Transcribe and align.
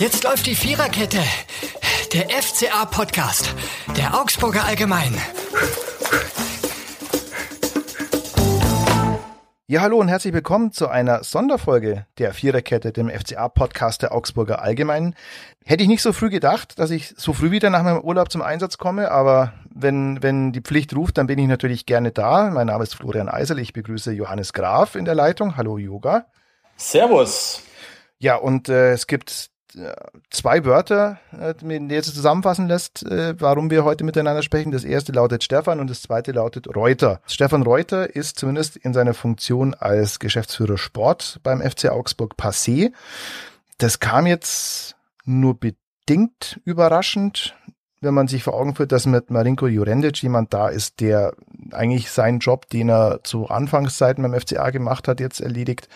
Jetzt 0.00 0.24
läuft 0.24 0.46
die 0.46 0.54
Viererkette. 0.54 1.18
Der 2.14 2.30
FCA-Podcast. 2.30 3.54
Der 3.98 4.18
Augsburger 4.18 4.64
Allgemein. 4.64 5.14
Ja, 9.66 9.82
hallo 9.82 9.98
und 9.98 10.08
herzlich 10.08 10.32
willkommen 10.32 10.72
zu 10.72 10.88
einer 10.88 11.22
Sonderfolge 11.22 12.06
der 12.16 12.32
Viererkette, 12.32 12.92
dem 12.92 13.10
FCA-Podcast 13.10 14.00
der 14.00 14.12
Augsburger 14.12 14.62
Allgemeinen. 14.62 15.14
Hätte 15.66 15.82
ich 15.82 15.88
nicht 15.90 16.00
so 16.00 16.14
früh 16.14 16.30
gedacht, 16.30 16.78
dass 16.78 16.90
ich 16.90 17.12
so 17.18 17.34
früh 17.34 17.50
wieder 17.50 17.68
nach 17.68 17.82
meinem 17.82 18.00
Urlaub 18.00 18.32
zum 18.32 18.40
Einsatz 18.40 18.78
komme, 18.78 19.10
aber 19.10 19.52
wenn, 19.68 20.22
wenn 20.22 20.52
die 20.52 20.62
Pflicht 20.62 20.96
ruft, 20.96 21.18
dann 21.18 21.26
bin 21.26 21.38
ich 21.38 21.46
natürlich 21.46 21.84
gerne 21.84 22.10
da. 22.10 22.48
Mein 22.48 22.68
Name 22.68 22.84
ist 22.84 22.94
Florian 22.94 23.28
Eisel, 23.28 23.58
ich 23.58 23.74
begrüße 23.74 24.12
Johannes 24.12 24.54
Graf 24.54 24.94
in 24.94 25.04
der 25.04 25.14
Leitung. 25.14 25.58
Hallo 25.58 25.76
Yoga. 25.76 26.24
Servus. 26.78 27.64
Ja, 28.18 28.36
und 28.36 28.70
äh, 28.70 28.92
es 28.92 29.06
gibt 29.06 29.49
zwei 30.30 30.64
Wörter, 30.64 31.18
äh, 31.38 31.54
die 31.54 31.94
jetzt 31.94 32.14
zusammenfassen 32.14 32.68
lässt, 32.68 33.04
äh, 33.06 33.34
warum 33.38 33.70
wir 33.70 33.84
heute 33.84 34.04
miteinander 34.04 34.42
sprechen. 34.42 34.72
Das 34.72 34.84
erste 34.84 35.12
lautet 35.12 35.44
Stefan 35.44 35.80
und 35.80 35.88
das 35.88 36.02
zweite 36.02 36.32
lautet 36.32 36.74
Reuter. 36.74 37.20
Stefan 37.26 37.62
Reuter 37.62 38.14
ist 38.14 38.38
zumindest 38.38 38.76
in 38.76 38.92
seiner 38.92 39.14
Funktion 39.14 39.74
als 39.74 40.18
Geschäftsführer 40.18 40.78
Sport 40.78 41.40
beim 41.42 41.60
FC 41.60 41.90
Augsburg 41.90 42.34
passé. 42.36 42.92
Das 43.78 44.00
kam 44.00 44.26
jetzt 44.26 44.96
nur 45.24 45.58
bedingt 45.58 46.60
überraschend 46.64 47.54
wenn 48.00 48.14
man 48.14 48.28
sich 48.28 48.42
vor 48.42 48.54
Augen 48.54 48.74
führt, 48.74 48.92
dass 48.92 49.06
mit 49.06 49.30
Marinko 49.30 49.66
Jurendic 49.66 50.22
jemand 50.22 50.54
da 50.54 50.68
ist, 50.68 51.00
der 51.00 51.34
eigentlich 51.72 52.10
seinen 52.10 52.38
Job, 52.38 52.68
den 52.70 52.88
er 52.88 53.20
zu 53.22 53.48
Anfangszeiten 53.48 54.22
beim 54.22 54.38
FCA 54.38 54.70
gemacht 54.70 55.06
hat, 55.06 55.20
jetzt 55.20 55.40
erledigt. 55.40 55.88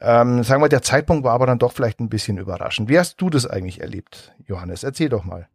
Ähm, 0.00 0.42
sagen 0.42 0.62
wir, 0.62 0.68
der 0.68 0.82
Zeitpunkt 0.82 1.24
war 1.24 1.32
aber 1.32 1.46
dann 1.46 1.58
doch 1.58 1.72
vielleicht 1.72 2.00
ein 2.00 2.10
bisschen 2.10 2.38
überraschend. 2.38 2.88
Wie 2.88 2.98
hast 2.98 3.20
du 3.20 3.30
das 3.30 3.46
eigentlich 3.46 3.80
erlebt, 3.80 4.32
Johannes? 4.46 4.82
Erzähl 4.82 5.08
doch 5.08 5.24
mal. 5.24 5.48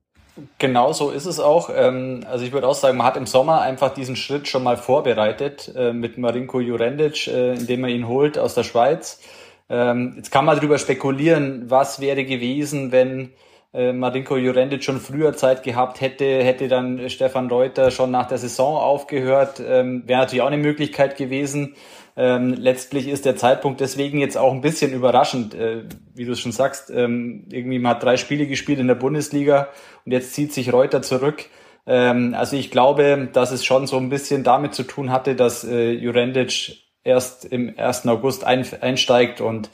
Genau 0.57 0.91
so 0.91 1.11
ist 1.11 1.25
es 1.25 1.39
auch. 1.39 1.69
Ähm, 1.73 2.25
also 2.29 2.43
ich 2.43 2.51
würde 2.51 2.67
auch 2.67 2.75
sagen, 2.75 2.97
man 2.97 3.07
hat 3.07 3.15
im 3.15 3.25
Sommer 3.25 3.61
einfach 3.61 3.93
diesen 3.93 4.15
Schritt 4.15 4.47
schon 4.47 4.63
mal 4.63 4.77
vorbereitet 4.77 5.71
äh, 5.75 5.93
mit 5.93 6.17
Marinko 6.17 6.59
Jurendic, 6.59 7.27
äh, 7.27 7.53
indem 7.53 7.81
man 7.81 7.89
ihn 7.91 8.07
holt 8.07 8.37
aus 8.37 8.53
der 8.53 8.63
Schweiz. 8.63 9.21
Ähm, 9.69 10.13
jetzt 10.17 10.31
kann 10.31 10.45
man 10.45 10.57
darüber 10.57 10.77
spekulieren, 10.77 11.69
was 11.69 12.01
wäre 12.01 12.25
gewesen, 12.25 12.91
wenn 12.91 13.31
äh, 13.75 13.93
Marinko 13.93 14.37
Jurendic 14.37 14.83
schon 14.83 14.99
früher 14.99 15.33
Zeit 15.33 15.63
gehabt 15.63 16.01
hätte, 16.01 16.43
hätte 16.43 16.67
dann 16.67 17.09
Stefan 17.09 17.49
Reuter 17.49 17.91
schon 17.91 18.11
nach 18.11 18.27
der 18.27 18.37
Saison 18.37 18.77
aufgehört, 18.77 19.61
ähm, 19.65 20.03
wäre 20.05 20.21
natürlich 20.21 20.41
auch 20.41 20.47
eine 20.47 20.57
Möglichkeit 20.57 21.17
gewesen. 21.17 21.75
Ähm, 22.17 22.53
letztlich 22.53 23.09
ist 23.09 23.25
der 23.25 23.35
Zeitpunkt 23.35 23.81
deswegen 23.81 24.19
jetzt 24.19 24.37
auch 24.37 24.53
ein 24.53 24.61
bisschen 24.61 24.93
überraschend, 24.93 25.53
äh, 25.53 25.83
wie 26.13 26.23
du 26.23 26.31
es 26.31 26.39
schon 26.39 26.53
sagst. 26.53 26.89
Ähm, 26.89 27.45
irgendwie 27.51 27.79
man 27.79 27.95
hat 27.95 28.03
drei 28.03 28.15
Spiele 28.15 28.47
gespielt 28.47 28.79
in 28.79 28.87
der 28.87 28.95
Bundesliga 28.95 29.67
und 30.05 30.13
jetzt 30.13 30.33
zieht 30.33 30.53
sich 30.53 30.71
Reuter 30.71 31.01
zurück. 31.01 31.45
Ähm, 31.85 32.33
also 32.33 32.55
ich 32.55 32.71
glaube, 32.71 33.27
dass 33.33 33.51
es 33.51 33.65
schon 33.65 33.87
so 33.87 33.97
ein 33.97 34.09
bisschen 34.09 34.43
damit 34.45 34.73
zu 34.73 34.83
tun 34.83 35.11
hatte, 35.11 35.35
dass 35.35 35.65
äh, 35.65 35.91
Jurendic 35.91 36.77
erst 37.03 37.43
im 37.45 37.73
1. 37.77 38.07
August 38.07 38.45
ein, 38.45 38.65
einsteigt 38.79 39.41
und 39.41 39.69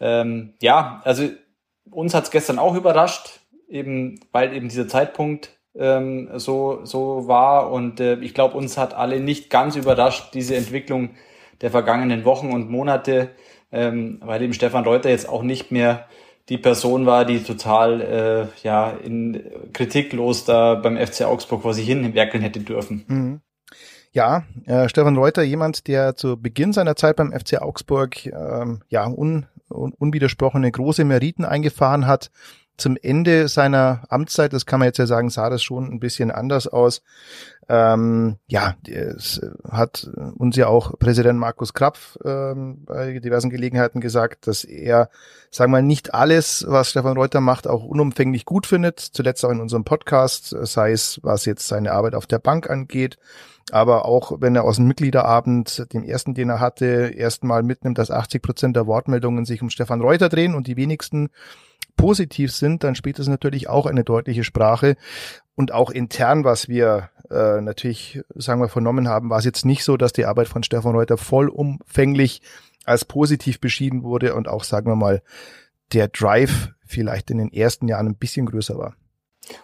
ähm, 0.00 0.54
ja, 0.60 1.02
also 1.04 1.28
uns 1.90 2.14
hat's 2.14 2.30
gestern 2.30 2.58
auch 2.58 2.74
überrascht, 2.74 3.40
eben 3.68 4.20
weil 4.32 4.54
eben 4.54 4.68
dieser 4.68 4.88
Zeitpunkt 4.88 5.50
ähm, 5.76 6.30
so, 6.34 6.80
so 6.84 7.26
war. 7.28 7.70
Und 7.70 8.00
äh, 8.00 8.16
ich 8.16 8.34
glaube, 8.34 8.56
uns 8.56 8.76
hat 8.76 8.94
alle 8.94 9.20
nicht 9.20 9.50
ganz 9.50 9.76
überrascht, 9.76 10.34
diese 10.34 10.56
Entwicklung 10.56 11.10
der 11.60 11.70
vergangenen 11.70 12.24
Wochen 12.24 12.50
und 12.50 12.70
Monate, 12.70 13.30
ähm, 13.72 14.20
weil 14.22 14.42
eben 14.42 14.52
Stefan 14.52 14.84
Reuter 14.84 15.10
jetzt 15.10 15.28
auch 15.28 15.42
nicht 15.42 15.70
mehr 15.70 16.06
die 16.48 16.58
Person 16.58 17.06
war, 17.06 17.24
die 17.24 17.42
total 17.42 18.00
äh, 18.02 18.46
ja 18.62 18.90
in 18.90 19.42
kritiklos 19.72 20.44
da 20.44 20.74
beim 20.74 20.96
FC 20.96 21.22
Augsburg 21.22 21.62
vor 21.62 21.74
sich 21.74 21.86
hin 21.86 22.14
werkeln 22.14 22.42
hätte 22.42 22.60
dürfen. 22.60 23.04
Mhm. 23.06 23.40
Ja, 24.12 24.44
äh, 24.66 24.88
Stefan 24.88 25.16
Reuter, 25.16 25.42
jemand, 25.42 25.88
der 25.88 26.14
zu 26.14 26.40
Beginn 26.40 26.72
seiner 26.72 26.94
Zeit 26.94 27.16
beim 27.16 27.32
FC 27.32 27.60
Augsburg 27.60 28.26
ähm, 28.26 28.82
ja 28.88 29.08
un, 29.08 29.46
unwidersprochene 29.68 30.70
große 30.70 31.04
Meriten 31.04 31.44
eingefahren 31.44 32.06
hat. 32.06 32.30
Zum 32.76 32.96
Ende 33.00 33.46
seiner 33.48 34.02
Amtszeit, 34.08 34.52
das 34.52 34.66
kann 34.66 34.80
man 34.80 34.86
jetzt 34.86 34.98
ja 34.98 35.06
sagen, 35.06 35.30
sah 35.30 35.48
das 35.48 35.62
schon 35.62 35.84
ein 35.92 36.00
bisschen 36.00 36.30
anders 36.30 36.66
aus. 36.66 37.02
Ähm, 37.68 38.36
ja, 38.46 38.74
es 38.86 39.40
hat 39.70 40.10
uns 40.36 40.56
ja 40.56 40.66
auch 40.66 40.98
Präsident 40.98 41.38
Markus 41.38 41.72
Krapf 41.72 42.18
ähm, 42.24 42.84
bei 42.84 43.18
diversen 43.20 43.48
Gelegenheiten 43.48 44.00
gesagt, 44.00 44.46
dass 44.46 44.64
er, 44.64 45.08
sagen 45.50 45.70
wir 45.70 45.78
mal, 45.78 45.82
nicht 45.82 46.14
alles, 46.14 46.64
was 46.68 46.90
Stefan 46.90 47.16
Reuter 47.16 47.40
macht, 47.40 47.66
auch 47.66 47.84
unumfänglich 47.84 48.44
gut 48.44 48.66
findet. 48.66 49.00
Zuletzt 49.00 49.44
auch 49.44 49.50
in 49.50 49.60
unserem 49.60 49.84
Podcast, 49.84 50.54
sei 50.62 50.92
es, 50.92 51.20
was 51.22 51.44
jetzt 51.46 51.68
seine 51.68 51.92
Arbeit 51.92 52.14
auf 52.14 52.26
der 52.26 52.38
Bank 52.38 52.68
angeht, 52.68 53.18
aber 53.70 54.04
auch 54.04 54.40
wenn 54.40 54.56
er 54.56 54.64
aus 54.64 54.76
dem 54.76 54.86
Mitgliederabend, 54.86 55.86
dem 55.92 56.04
ersten, 56.04 56.34
den 56.34 56.50
er 56.50 56.60
hatte, 56.60 57.12
erstmal 57.16 57.62
mitnimmt, 57.62 57.98
dass 57.98 58.10
80 58.10 58.42
Prozent 58.42 58.76
der 58.76 58.86
Wortmeldungen 58.86 59.46
sich 59.46 59.62
um 59.62 59.70
Stefan 59.70 60.02
Reuter 60.02 60.28
drehen 60.28 60.54
und 60.54 60.66
die 60.66 60.76
wenigsten 60.76 61.30
positiv 61.96 62.52
sind, 62.52 62.84
dann 62.84 62.94
spielt 62.94 63.18
es 63.18 63.28
natürlich 63.28 63.68
auch 63.68 63.86
eine 63.86 64.04
deutliche 64.04 64.44
Sprache. 64.44 64.96
Und 65.54 65.72
auch 65.72 65.90
intern, 65.90 66.44
was 66.44 66.68
wir 66.68 67.10
äh, 67.30 67.60
natürlich, 67.60 68.20
sagen 68.34 68.60
wir, 68.60 68.68
vernommen 68.68 69.08
haben, 69.08 69.30
war 69.30 69.38
es 69.38 69.44
jetzt 69.44 69.64
nicht 69.64 69.84
so, 69.84 69.96
dass 69.96 70.12
die 70.12 70.26
Arbeit 70.26 70.48
von 70.48 70.62
Stefan 70.62 70.94
Reuter 70.94 71.16
vollumfänglich 71.16 72.42
als 72.84 73.04
positiv 73.04 73.60
beschieden 73.60 74.02
wurde 74.02 74.34
und 74.34 74.48
auch, 74.48 74.64
sagen 74.64 74.90
wir 74.90 74.96
mal, 74.96 75.22
der 75.92 76.08
Drive 76.08 76.70
vielleicht 76.84 77.30
in 77.30 77.38
den 77.38 77.52
ersten 77.52 77.88
Jahren 77.88 78.08
ein 78.08 78.16
bisschen 78.16 78.46
größer 78.46 78.76
war. 78.76 78.94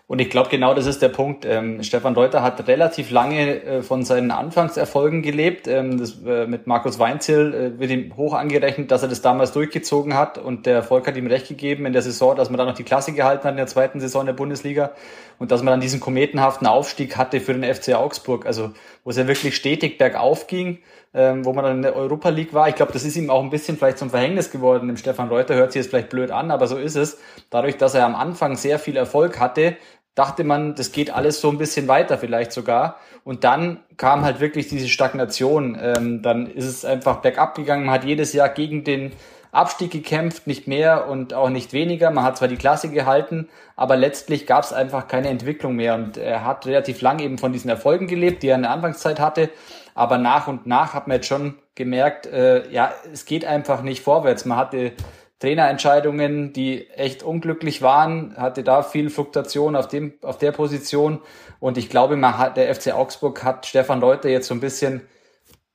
Und 0.07 0.21
ich 0.21 0.31
glaube, 0.31 0.49
genau 0.51 0.75
das 0.75 0.87
ist 0.87 1.03
der 1.03 1.09
Punkt. 1.09 1.45
Ähm, 1.45 1.83
Stefan 1.83 2.15
Reuter 2.15 2.43
hat 2.43 2.67
relativ 2.69 3.11
lange 3.11 3.63
äh, 3.63 3.83
von 3.83 4.05
seinen 4.05 4.31
Anfangserfolgen 4.31 5.23
gelebt. 5.23 5.69
Ähm, 5.69 5.99
das, 5.99 6.19
äh, 6.27 6.47
mit 6.47 6.67
Markus 6.67 6.99
Weinziel 6.99 7.55
äh, 7.55 7.79
wird 7.81 7.91
ihm 7.91 8.17
hoch 8.17 8.35
angerechnet, 8.35 8.91
dass 8.91 9.03
er 9.03 9.09
das 9.09 9.23
damals 9.23 9.53
durchgezogen 9.53 10.15
hat. 10.15 10.39
Und 10.39 10.67
der 10.67 10.75
Erfolg 10.75 11.07
hat 11.07 11.17
ihm 11.17 11.27
recht 11.27 11.49
gegeben 11.49 11.87
in 11.87 11.93
der 11.93 12.03
Saison, 12.03 12.37
dass 12.37 12.51
man 12.51 12.59
dann 12.59 12.69
noch 12.69 12.75
die 12.75 12.85
Klasse 12.85 13.13
gehalten 13.13 13.45
hat 13.45 13.53
in 13.53 13.59
der 13.59 13.67
zweiten 13.67 14.01
Saison 14.01 14.27
der 14.27 14.33
Bundesliga. 14.33 14.93
Und 15.41 15.51
dass 15.51 15.65
man 15.65 15.73
dann 15.73 15.81
diesen 15.81 15.99
kometenhaften 15.99 16.69
Aufstieg 16.69 17.17
hatte 17.17 17.41
für 17.41 17.55
den 17.55 17.65
FC 17.65 17.95
Augsburg. 17.95 18.47
Also, 18.47 18.71
wo 19.03 19.11
es 19.11 19.17
ja 19.17 19.27
wirklich 19.27 19.57
stetig 19.57 19.99
bergauf 19.99 20.47
ging 20.47 20.79
ähm, 21.13 21.45
wo 21.45 21.53
man 21.53 21.65
dann 21.65 21.77
in 21.77 21.83
der 21.83 21.97
Europa 21.97 22.29
League 22.29 22.55
war. 22.55 22.69
Ich 22.69 22.77
glaube, 22.77 22.93
das 22.93 23.05
ist 23.05 23.17
ihm 23.17 23.31
auch 23.31 23.43
ein 23.43 23.51
bisschen 23.51 23.77
vielleicht 23.77 23.99
zum 23.99 24.11
Verhängnis 24.11 24.51
geworden. 24.51 24.87
Dem 24.87 24.97
Stefan 24.97 25.29
Reuter 25.29 25.55
hört 25.55 25.73
sich 25.73 25.81
jetzt 25.81 25.91
vielleicht 25.91 26.11
blöd 26.11 26.31
an, 26.31 26.51
aber 26.51 26.67
so 26.67 26.77
ist 26.77 26.97
es. 26.97 27.19
Dadurch, 27.51 27.77
dass 27.77 27.95
er 27.95 28.07
am 28.07 28.15
Anfang 28.15 28.57
sehr 28.57 28.79
viel 28.79 28.97
Erfolg 28.97 29.41
hatte, 29.41 29.77
dachte 30.15 30.45
man, 30.45 30.75
das 30.75 30.93
geht 30.93 31.13
alles 31.13 31.41
so 31.41 31.51
ein 31.51 31.59
bisschen 31.59 31.89
weiter 31.89 32.19
vielleicht 32.19 32.53
sogar. 32.53 32.97
Und 33.25 33.45
dann 33.45 33.81
kam 33.97 34.25
halt 34.25 34.41
wirklich 34.41 34.69
diese 34.69 34.89
Stagnation. 34.89 35.79
Ähm, 35.81 36.23
dann 36.23 36.47
ist 36.47 36.67
es 36.67 36.85
einfach 36.85 37.17
bergab 37.17 37.55
gegangen. 37.55 37.87
Man 37.87 37.95
hat 37.95 38.05
jedes 38.05 38.33
Jahr 38.33 38.49
gegen 38.49 38.85
den 38.85 39.13
Abstieg 39.53 39.91
gekämpft, 39.91 40.47
nicht 40.47 40.69
mehr 40.69 41.09
und 41.09 41.35
auch 41.35 41.49
nicht 41.49 41.73
weniger. 41.73 42.11
Man 42.11 42.25
hat 42.25 42.37
zwar 42.37 42.49
die 42.49 42.57
Klasse 42.57 42.89
gehalten, 42.91 43.49
aber 43.77 43.97
letztlich 43.97 44.47
gab 44.47 44.65
es 44.65 44.73
einfach 44.73 45.09
keine 45.09 45.29
Entwicklung 45.29 45.77
mehr. 45.77 45.95
Und 45.95 46.17
er 46.17 46.45
hat 46.45 46.67
relativ 46.67 47.01
lang 47.01 47.19
eben 47.19 47.39
von 47.39 47.53
diesen 47.53 47.71
Erfolgen 47.71 48.07
gelebt, 48.07 48.43
die 48.43 48.49
er 48.49 48.57
in 48.57 48.63
der 48.63 48.71
Anfangszeit 48.71 49.19
hatte. 49.19 49.51
Aber 49.95 50.19
nach 50.19 50.47
und 50.47 50.67
nach 50.67 50.95
hat 50.95 51.09
man 51.09 51.17
jetzt 51.17 51.27
schon 51.27 51.57
gemerkt, 51.75 52.27
äh, 52.27 52.69
ja, 52.71 52.93
es 53.13 53.25
geht 53.25 53.45
einfach 53.45 53.83
nicht 53.83 54.03
vorwärts. 54.03 54.45
Man 54.45 54.59
hatte 54.59 54.93
Trainerentscheidungen, 55.41 56.53
die 56.53 56.89
echt 56.91 57.23
unglücklich 57.23 57.81
waren, 57.83 58.37
hatte 58.37 58.63
da 58.63 58.83
viel 58.83 59.09
Fluktuation 59.11 59.75
auf 59.75 59.89
dem, 59.89 60.13
auf 60.23 60.39
der 60.39 60.53
Position. 60.53 61.21
Und 61.59 61.79
ich 61.79 61.89
glaube, 61.89 62.17
man 62.17 62.39
hat, 62.39 62.57
der 62.57 62.73
FC 62.75 62.93
Augsburg 62.95 63.43
hat 63.43 63.67
Stefan 63.67 64.01
Leuter 64.01 64.29
jetzt 64.29 64.49
so 64.49 64.55
ein 64.55 64.61
bisschen 64.61 65.01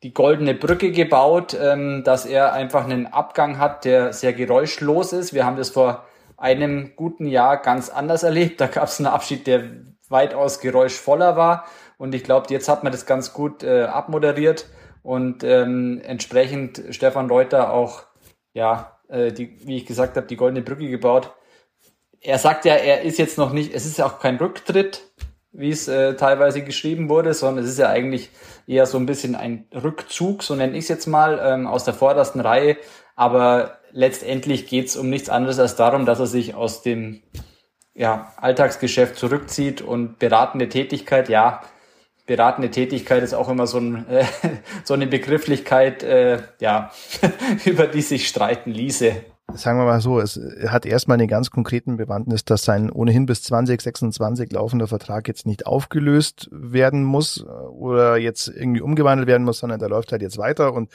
die 0.03 0.13
goldene 0.13 0.53
Brücke 0.53 0.91
gebaut, 0.91 1.57
ähm, 1.59 2.03
dass 2.03 2.25
er 2.25 2.53
einfach 2.53 2.83
einen 2.83 3.07
Abgang 3.07 3.57
hat, 3.57 3.85
der 3.85 4.13
sehr 4.13 4.33
geräuschlos 4.33 5.13
ist. 5.13 5.33
Wir 5.33 5.45
haben 5.45 5.57
das 5.57 5.69
vor 5.69 6.05
einem 6.37 6.95
guten 6.95 7.27
Jahr 7.27 7.61
ganz 7.61 7.89
anders 7.89 8.23
erlebt. 8.23 8.61
Da 8.61 8.67
gab 8.67 8.85
es 8.85 8.99
einen 8.99 9.07
Abschied, 9.07 9.47
der 9.47 9.63
weitaus 10.09 10.59
geräuschvoller 10.59 11.35
war. 11.35 11.65
Und 11.97 12.13
ich 12.13 12.23
glaube, 12.23 12.47
jetzt 12.49 12.69
hat 12.69 12.83
man 12.83 12.91
das 12.91 13.05
ganz 13.05 13.33
gut 13.33 13.63
äh, 13.63 13.83
abmoderiert 13.83 14.67
und 15.01 15.43
ähm, 15.43 16.01
entsprechend 16.03 16.83
Stefan 16.89 17.29
Reuter 17.29 17.71
auch, 17.71 18.03
ja, 18.53 18.99
äh, 19.07 19.31
die, 19.31 19.57
wie 19.65 19.77
ich 19.77 19.85
gesagt 19.85 20.17
habe, 20.17 20.27
die 20.27 20.35
goldene 20.35 20.61
Brücke 20.61 20.89
gebaut. 20.89 21.31
Er 22.19 22.39
sagt 22.39 22.65
ja, 22.65 22.73
er 22.73 23.03
ist 23.03 23.19
jetzt 23.19 23.37
noch 23.37 23.53
nicht, 23.53 23.73
es 23.73 23.85
ist 23.85 23.97
ja 23.97 24.07
auch 24.07 24.19
kein 24.19 24.37
Rücktritt, 24.37 25.03
wie 25.57 25.69
es 25.69 25.87
äh, 25.87 26.15
teilweise 26.15 26.63
geschrieben 26.63 27.09
wurde, 27.09 27.33
sondern 27.33 27.63
es 27.63 27.71
ist 27.71 27.79
ja 27.79 27.89
eigentlich 27.89 28.29
eher 28.67 28.85
so 28.85 28.97
ein 28.97 29.05
bisschen 29.05 29.35
ein 29.35 29.65
Rückzug, 29.73 30.43
so 30.43 30.55
nenne 30.55 30.73
ich 30.73 30.85
es 30.85 30.89
jetzt 30.89 31.07
mal, 31.07 31.39
ähm, 31.41 31.67
aus 31.67 31.85
der 31.85 31.93
vordersten 31.93 32.41
Reihe. 32.41 32.77
Aber 33.15 33.79
letztendlich 33.91 34.67
geht 34.67 34.87
es 34.87 34.97
um 34.97 35.09
nichts 35.09 35.29
anderes 35.29 35.59
als 35.59 35.75
darum, 35.75 36.05
dass 36.05 36.19
er 36.19 36.27
sich 36.27 36.55
aus 36.55 36.81
dem 36.81 37.21
ja, 37.93 38.33
Alltagsgeschäft 38.37 39.15
zurückzieht 39.15 39.81
und 39.81 40.19
beratende 40.19 40.67
Tätigkeit, 40.67 41.29
ja, 41.29 41.61
beratende 42.25 42.71
Tätigkeit 42.71 43.23
ist 43.23 43.33
auch 43.33 43.49
immer 43.49 43.67
so, 43.67 43.79
ein, 43.79 44.07
äh, 44.09 44.25
so 44.83 44.93
eine 44.93 45.07
Begrifflichkeit, 45.07 46.03
äh, 46.03 46.39
ja, 46.59 46.91
über 47.65 47.87
die 47.87 48.01
sich 48.01 48.27
streiten 48.27 48.71
ließe. 48.71 49.23
Sagen 49.53 49.77
wir 49.77 49.85
mal 49.85 50.01
so, 50.01 50.19
es 50.19 50.39
hat 50.67 50.85
erstmal 50.85 51.17
den 51.17 51.27
ganz 51.27 51.51
konkreten 51.51 51.97
Bewandtnis, 51.97 52.45
dass 52.45 52.63
sein 52.63 52.89
ohnehin 52.89 53.25
bis 53.25 53.43
2026 53.43 54.51
laufender 54.51 54.87
Vertrag 54.87 55.27
jetzt 55.27 55.45
nicht 55.45 55.67
aufgelöst 55.67 56.49
werden 56.51 57.03
muss 57.03 57.45
äh, 57.47 57.49
oder 57.49 58.17
jetzt 58.17 58.47
irgendwie 58.47 58.81
umgewandelt 58.81 59.27
werden 59.27 59.43
muss, 59.43 59.59
sondern 59.59 59.79
der 59.79 59.89
läuft 59.89 60.11
halt 60.11 60.21
jetzt 60.21 60.37
weiter. 60.37 60.73
Und 60.73 60.89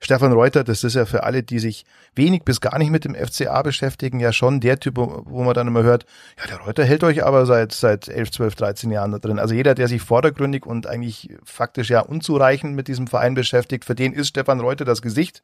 Stefan 0.00 0.32
Reuter, 0.32 0.64
das 0.64 0.84
ist 0.84 0.94
ja 0.94 1.06
für 1.06 1.24
alle, 1.24 1.42
die 1.42 1.58
sich 1.58 1.86
wenig 2.14 2.42
bis 2.42 2.60
gar 2.60 2.78
nicht 2.78 2.90
mit 2.90 3.04
dem 3.04 3.14
FCA 3.14 3.62
beschäftigen, 3.62 4.20
ja 4.20 4.32
schon 4.32 4.60
der 4.60 4.78
Typ, 4.78 4.96
wo 4.96 5.42
man 5.42 5.54
dann 5.54 5.66
immer 5.66 5.82
hört, 5.82 6.04
ja, 6.38 6.46
der 6.46 6.58
Reuter 6.58 6.84
hält 6.84 7.04
euch 7.04 7.24
aber 7.24 7.46
seit, 7.46 7.72
seit 7.72 8.08
11, 8.08 8.32
12, 8.32 8.54
13 8.54 8.90
Jahren 8.90 9.12
da 9.12 9.18
drin. 9.18 9.38
Also 9.38 9.54
jeder, 9.54 9.74
der 9.74 9.88
sich 9.88 10.02
vordergründig 10.02 10.66
und 10.66 10.86
eigentlich 10.86 11.30
faktisch 11.42 11.90
ja 11.90 12.00
unzureichend 12.00 12.74
mit 12.74 12.88
diesem 12.88 13.06
Verein 13.06 13.34
beschäftigt, 13.34 13.84
für 13.84 13.94
den 13.94 14.12
ist 14.12 14.28
Stefan 14.28 14.60
Reuter 14.60 14.84
das 14.84 15.00
Gesicht 15.00 15.42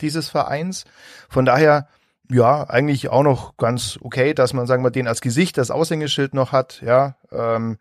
dieses 0.00 0.28
Vereins. 0.28 0.84
Von 1.28 1.44
daher, 1.44 1.88
ja, 2.30 2.68
eigentlich 2.68 3.08
auch 3.08 3.22
noch 3.22 3.56
ganz 3.56 3.98
okay, 4.02 4.34
dass 4.34 4.52
man, 4.52 4.66
sagen 4.66 4.84
wir, 4.84 4.90
den 4.90 5.08
als 5.08 5.20
Gesicht, 5.20 5.58
das 5.58 5.70
Aushängeschild 5.70 6.34
noch 6.34 6.52
hat, 6.52 6.82
ja. 6.82 7.16
Ähm, 7.32 7.78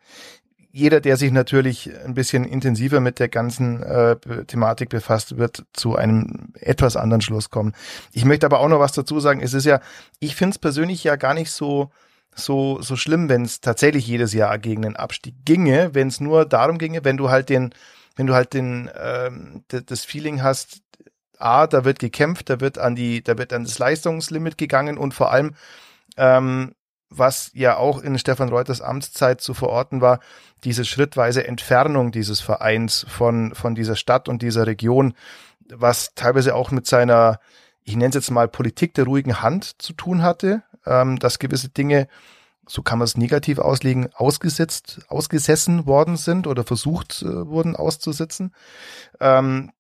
jeder, 0.78 1.02
der 1.02 1.18
sich 1.18 1.32
natürlich 1.32 1.90
ein 2.06 2.14
bisschen 2.14 2.46
intensiver 2.46 3.00
mit 3.00 3.18
der 3.18 3.30
ganzen 3.30 3.82
äh, 3.82 4.16
Thematik 4.46 4.90
befasst, 4.90 5.38
wird 5.38 5.66
zu 5.74 5.96
einem 5.96 6.54
etwas 6.60 6.96
anderen 6.96 7.22
Schluss 7.22 7.50
kommen. 7.50 7.74
Ich 8.12 8.26
möchte 8.26 8.46
aber 8.46 8.60
auch 8.60 8.68
noch 8.68 8.80
was 8.80 8.92
dazu 8.92 9.20
sagen. 9.20 9.42
Es 9.42 9.56
ist 9.56 9.66
ja, 9.66 9.80
ich 10.20 10.36
finde 10.36 10.52
es 10.52 10.60
persönlich 10.60 11.04
ja 11.04 11.16
gar 11.16 11.34
nicht 11.34 11.52
so 11.52 11.90
so 12.36 12.80
so 12.82 12.96
schlimm, 12.96 13.28
wenn 13.28 13.42
es 13.42 13.62
tatsächlich 13.62 14.06
jedes 14.06 14.34
Jahr 14.34 14.60
gegen 14.60 14.84
den 14.84 14.96
Abstieg 14.96 15.34
ginge, 15.46 15.96
wenn 15.96 16.10
es 16.10 16.20
nur 16.20 16.46
darum 16.46 16.78
ginge, 16.78 17.04
wenn 17.04 17.18
du 17.18 17.32
halt 17.32 17.50
den 17.50 17.74
wenn 18.16 18.28
du 18.28 18.36
halt 18.36 18.54
den 18.54 18.90
ähm, 18.96 19.64
das 19.68 20.06
Feeling 20.06 20.44
hast, 20.44 20.82
A, 21.40 21.68
da 21.68 21.86
wird 21.86 22.00
gekämpft, 22.00 22.50
da 22.50 22.60
wird 22.60 22.78
an 22.78 22.96
die, 22.96 23.24
da 23.24 23.38
wird 23.38 23.54
an 23.54 23.64
das 23.64 23.80
Leistungslimit 23.80 24.58
gegangen 24.58 24.98
und 24.98 25.14
vor 25.14 25.32
allem, 25.32 25.56
ähm, 26.18 26.74
was 27.10 27.52
ja 27.54 27.78
auch 27.78 28.02
in 28.02 28.18
Stefan 28.20 28.50
Reuters 28.50 28.82
Amtszeit 28.82 29.40
zu 29.40 29.54
verorten 29.54 30.02
war, 30.02 30.20
diese 30.64 30.84
schrittweise 30.84 31.48
Entfernung 31.48 32.12
dieses 32.12 32.42
Vereins 32.42 33.06
von, 33.08 33.54
von 33.56 33.76
dieser 33.76 33.96
Stadt 33.96 34.28
und 34.28 34.42
dieser 34.42 34.68
Region, 34.68 35.14
was 35.70 36.14
teilweise 36.16 36.56
auch 36.56 36.72
mit 36.72 36.86
seiner, 36.86 37.40
ich 37.84 37.96
nenne 37.96 38.10
es 38.10 38.16
jetzt 38.16 38.32
mal 38.32 38.48
Politik 38.48 38.94
der 38.94 39.06
ruhigen 39.06 39.42
Hand 39.42 39.82
zu 39.82 39.94
tun 39.94 40.22
hatte, 40.22 40.64
ähm, 40.86 41.20
dass 41.20 41.40
gewisse 41.40 41.70
Dinge, 41.70 42.08
so 42.68 42.82
kann 42.82 43.00
man 43.00 43.06
es 43.06 43.16
negativ 43.16 43.60
auslegen, 43.60 44.10
ausgesetzt, 44.14 45.02
ausgesessen 45.08 45.86
worden 45.86 46.18
sind 46.18 46.48
oder 46.48 46.64
versucht 46.64 47.22
äh, 47.22 47.48
wurden 47.48 47.76
auszusitzen. 47.76 48.54
Ähm, 49.20 49.72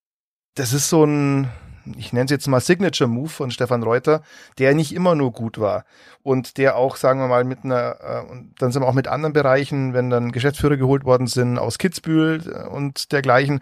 das 0.57 0.73
ist 0.73 0.89
so 0.89 1.05
ein, 1.05 1.49
ich 1.95 2.13
nenne 2.13 2.25
es 2.25 2.31
jetzt 2.31 2.47
mal 2.47 2.59
Signature 2.59 3.07
Move 3.07 3.29
von 3.29 3.51
Stefan 3.51 3.83
Reuter, 3.83 4.23
der 4.57 4.73
nicht 4.73 4.93
immer 4.93 5.13
nur 5.13 5.31
gut 5.31 5.59
war 5.59 5.85
und 6.23 6.57
der 6.57 6.75
auch, 6.75 6.95
sagen 6.95 7.19
wir 7.19 7.27
mal, 7.27 7.43
mit 7.43 7.63
einer, 7.63 7.97
äh, 8.01 8.31
und 8.31 8.55
dann 8.59 8.71
sind 8.71 8.81
wir 8.81 8.87
auch 8.87 8.93
mit 8.93 9.07
anderen 9.07 9.33
Bereichen, 9.33 9.93
wenn 9.93 10.09
dann 10.09 10.31
Geschäftsführer 10.31 10.77
geholt 10.77 11.05
worden 11.05 11.27
sind 11.27 11.59
aus 11.59 11.77
Kitzbühel 11.77 12.41
äh, 12.51 12.67
und 12.67 13.11
dergleichen, 13.11 13.61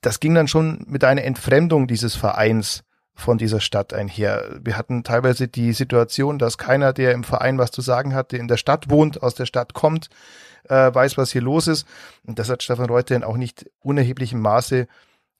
das 0.00 0.18
ging 0.18 0.34
dann 0.34 0.48
schon 0.48 0.84
mit 0.88 1.04
einer 1.04 1.22
Entfremdung 1.22 1.86
dieses 1.86 2.16
Vereins 2.16 2.82
von 3.14 3.38
dieser 3.38 3.60
Stadt 3.60 3.92
einher. 3.92 4.58
Wir 4.62 4.76
hatten 4.76 5.04
teilweise 5.04 5.46
die 5.46 5.72
Situation, 5.72 6.38
dass 6.38 6.58
keiner, 6.58 6.92
der 6.92 7.12
im 7.12 7.22
Verein 7.22 7.58
was 7.58 7.70
zu 7.70 7.82
sagen 7.82 8.14
hatte, 8.14 8.36
in 8.36 8.48
der 8.48 8.56
Stadt 8.56 8.90
wohnt, 8.90 9.22
aus 9.22 9.34
der 9.34 9.46
Stadt 9.46 9.74
kommt, 9.74 10.08
äh, 10.68 10.92
weiß, 10.92 11.18
was 11.18 11.30
hier 11.30 11.42
los 11.42 11.68
ist. 11.68 11.86
Und 12.26 12.38
das 12.38 12.48
hat 12.48 12.62
Stefan 12.62 12.88
Reuter 12.88 13.14
in 13.14 13.22
auch 13.22 13.36
nicht 13.36 13.70
unerheblichem 13.80 14.40
Maße 14.40 14.88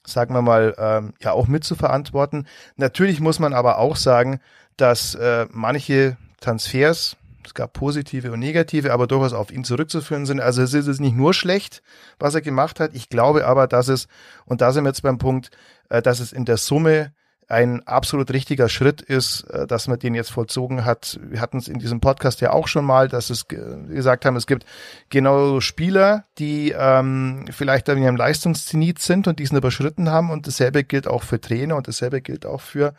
sagen 0.06 0.34
wir 0.34 0.42
mal, 0.42 0.74
ähm, 0.78 1.12
ja 1.20 1.32
auch 1.32 1.46
mitzuverantworten. 1.46 2.46
Natürlich 2.76 3.20
muss 3.20 3.38
man 3.38 3.52
aber 3.52 3.78
auch 3.78 3.96
sagen, 3.96 4.40
dass 4.76 5.14
äh, 5.14 5.46
manche 5.50 6.16
Transfers, 6.40 7.16
es 7.44 7.54
gab 7.54 7.72
positive 7.72 8.32
und 8.32 8.40
negative, 8.40 8.92
aber 8.92 9.06
durchaus 9.06 9.32
auf 9.32 9.50
ihn 9.50 9.64
zurückzuführen 9.64 10.26
sind. 10.26 10.40
Also 10.40 10.62
es 10.62 10.74
ist 10.74 11.00
nicht 11.00 11.16
nur 11.16 11.34
schlecht, 11.34 11.82
was 12.18 12.34
er 12.34 12.40
gemacht 12.40 12.80
hat. 12.80 12.94
Ich 12.94 13.08
glaube 13.08 13.46
aber, 13.46 13.66
dass 13.66 13.88
es, 13.88 14.08
und 14.44 14.60
da 14.60 14.72
sind 14.72 14.84
wir 14.84 14.90
jetzt 14.90 15.02
beim 15.02 15.18
Punkt, 15.18 15.50
äh, 15.88 16.02
dass 16.02 16.20
es 16.20 16.32
in 16.32 16.44
der 16.44 16.56
Summe 16.56 17.12
ein 17.50 17.86
absolut 17.86 18.32
richtiger 18.32 18.68
Schritt 18.68 19.02
ist, 19.02 19.42
äh, 19.50 19.66
dass 19.66 19.88
man 19.88 19.98
den 19.98 20.14
jetzt 20.14 20.30
vollzogen 20.30 20.84
hat. 20.84 21.18
Wir 21.22 21.40
hatten 21.40 21.58
es 21.58 21.68
in 21.68 21.78
diesem 21.78 22.00
Podcast 22.00 22.40
ja 22.40 22.52
auch 22.52 22.68
schon 22.68 22.84
mal, 22.84 23.08
dass 23.08 23.30
es 23.30 23.48
gesagt 23.48 24.24
haben, 24.24 24.36
es 24.36 24.46
gibt 24.46 24.64
genau 25.10 25.60
Spieler, 25.60 26.24
die 26.38 26.74
ähm, 26.78 27.46
vielleicht 27.50 27.88
in 27.88 27.98
einem 27.98 28.16
Leistungszenit 28.16 29.00
sind 29.00 29.26
und 29.26 29.38
diesen 29.38 29.58
überschritten 29.58 30.10
haben 30.10 30.30
und 30.30 30.46
dasselbe 30.46 30.84
gilt 30.84 31.08
auch 31.08 31.22
für 31.24 31.40
Trainer 31.40 31.76
und 31.76 31.88
dasselbe 31.88 32.20
gilt 32.20 32.46
auch 32.46 32.60
für, 32.60 32.94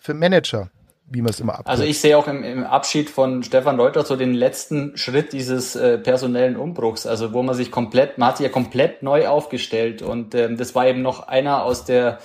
für 0.00 0.14
Manager 0.14 0.70
wie 1.08 1.22
man 1.22 1.30
es 1.30 1.38
immer 1.38 1.52
abgibt. 1.52 1.68
Also 1.68 1.84
ich 1.84 2.00
sehe 2.00 2.18
auch 2.18 2.26
im, 2.26 2.42
im 2.42 2.64
Abschied 2.64 3.10
von 3.10 3.44
Stefan 3.44 3.76
Leuter 3.76 4.04
so 4.04 4.16
den 4.16 4.34
letzten 4.34 4.96
Schritt 4.96 5.32
dieses 5.32 5.76
äh, 5.76 5.98
personellen 5.98 6.56
Umbruchs, 6.56 7.06
also 7.06 7.32
wo 7.32 7.44
man 7.44 7.54
sich 7.54 7.70
komplett, 7.70 8.18
man 8.18 8.30
hat 8.30 8.38
sich 8.38 8.44
ja 8.44 8.52
komplett 8.52 9.04
neu 9.04 9.28
aufgestellt 9.28 10.02
und 10.02 10.34
ähm, 10.34 10.56
das 10.56 10.74
war 10.74 10.86
eben 10.88 11.02
noch 11.02 11.28
einer 11.28 11.62
aus 11.62 11.84
der 11.84 12.18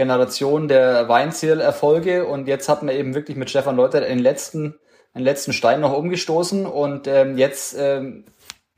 Generation 0.00 0.66
der 0.66 1.08
Weinziel-Erfolge. 1.08 2.26
Und 2.26 2.48
jetzt 2.48 2.68
hat 2.68 2.82
man 2.82 2.94
eben 2.94 3.14
wirklich 3.14 3.36
mit 3.36 3.50
Stefan 3.50 3.76
Leuter 3.76 4.00
den 4.00 4.18
letzten, 4.18 4.74
den 5.14 5.22
letzten 5.22 5.52
Stein 5.52 5.80
noch 5.80 5.92
umgestoßen. 5.92 6.64
Und 6.64 7.06
ähm, 7.06 7.36
jetzt 7.36 7.76
ähm, 7.78 8.24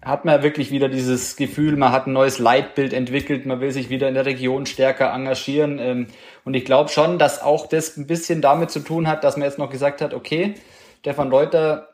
hat 0.03 0.25
man 0.25 0.43
wirklich 0.43 0.73
wieder 0.73 0.89
dieses 0.89 1.37
Gefühl, 1.37 1.77
man 1.77 1.93
hat 1.93 2.07
ein 2.07 2.13
neues 2.13 2.41
Leitbild 2.41 2.93
entwickelt, 2.93 3.47
man 3.47 3.61
will 3.61 3.71
sich 3.71 3.89
wieder 3.89 4.09
in 4.09 4.15
der 4.15 4.27
Region 4.27 4.67
stärker 4.67 5.13
engagieren. 5.13 5.79
Ähm, 5.79 6.07
und 6.45 6.55
ich 6.55 6.65
glaube 6.65 6.91
schon, 6.91 7.19
dass 7.19 7.41
auch 7.41 7.69
das 7.69 7.97
ein 7.97 8.09
bisschen 8.09 8.41
damit 8.43 8.73
zu 8.73 8.81
tun 8.81 9.07
hat, 9.07 9.23
dass 9.23 9.37
man 9.37 9.47
jetzt 9.47 9.59
noch 9.59 9.71
gesagt 9.71 10.01
hat, 10.01 10.13
okay, 10.13 10.55
Stefan 11.01 11.31
Leuter 11.31 11.92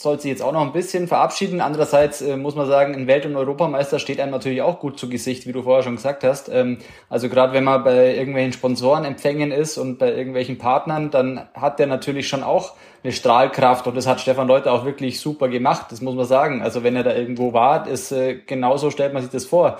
soll 0.00 0.18
sich 0.18 0.30
jetzt 0.30 0.40
auch 0.40 0.52
noch 0.52 0.62
ein 0.62 0.72
bisschen 0.72 1.08
verabschieden. 1.08 1.60
Andererseits 1.60 2.22
äh, 2.22 2.38
muss 2.38 2.54
man 2.54 2.66
sagen, 2.66 2.94
ein 2.94 3.06
Welt- 3.06 3.26
und 3.26 3.36
Europameister 3.36 3.98
steht 3.98 4.18
einem 4.18 4.32
natürlich 4.32 4.62
auch 4.62 4.80
gut 4.80 4.98
zu 4.98 5.10
Gesicht, 5.10 5.46
wie 5.46 5.52
du 5.52 5.62
vorher 5.62 5.82
schon 5.82 5.96
gesagt 5.96 6.24
hast. 6.24 6.48
Ähm, 6.48 6.78
also 7.10 7.28
gerade 7.28 7.52
wenn 7.52 7.64
man 7.64 7.84
bei 7.84 8.14
irgendwelchen 8.16 8.54
Sponsoren 8.54 9.04
empfängen 9.04 9.52
ist 9.52 9.76
und 9.76 9.98
bei 9.98 10.10
irgendwelchen 10.14 10.56
Partnern, 10.56 11.10
dann 11.10 11.46
hat 11.52 11.78
der 11.78 11.86
natürlich 11.86 12.28
schon 12.28 12.42
auch 12.42 12.76
eine 13.04 13.12
Strahlkraft 13.12 13.86
und 13.86 13.94
das 13.94 14.06
hat 14.06 14.22
Stefan 14.22 14.48
Leuter 14.48 14.72
auch 14.72 14.86
wirklich 14.86 15.20
super 15.20 15.48
gemacht, 15.48 15.86
das 15.90 16.00
muss 16.00 16.14
man 16.14 16.24
sagen. 16.24 16.62
Also 16.62 16.82
wenn 16.82 16.96
er 16.96 17.02
da 17.02 17.14
irgendwo 17.14 17.52
war, 17.52 17.86
ist 17.86 18.10
äh, 18.10 18.36
genauso 18.36 18.90
stellt 18.90 19.12
man 19.12 19.20
sich 19.22 19.30
das 19.30 19.44
vor. 19.44 19.76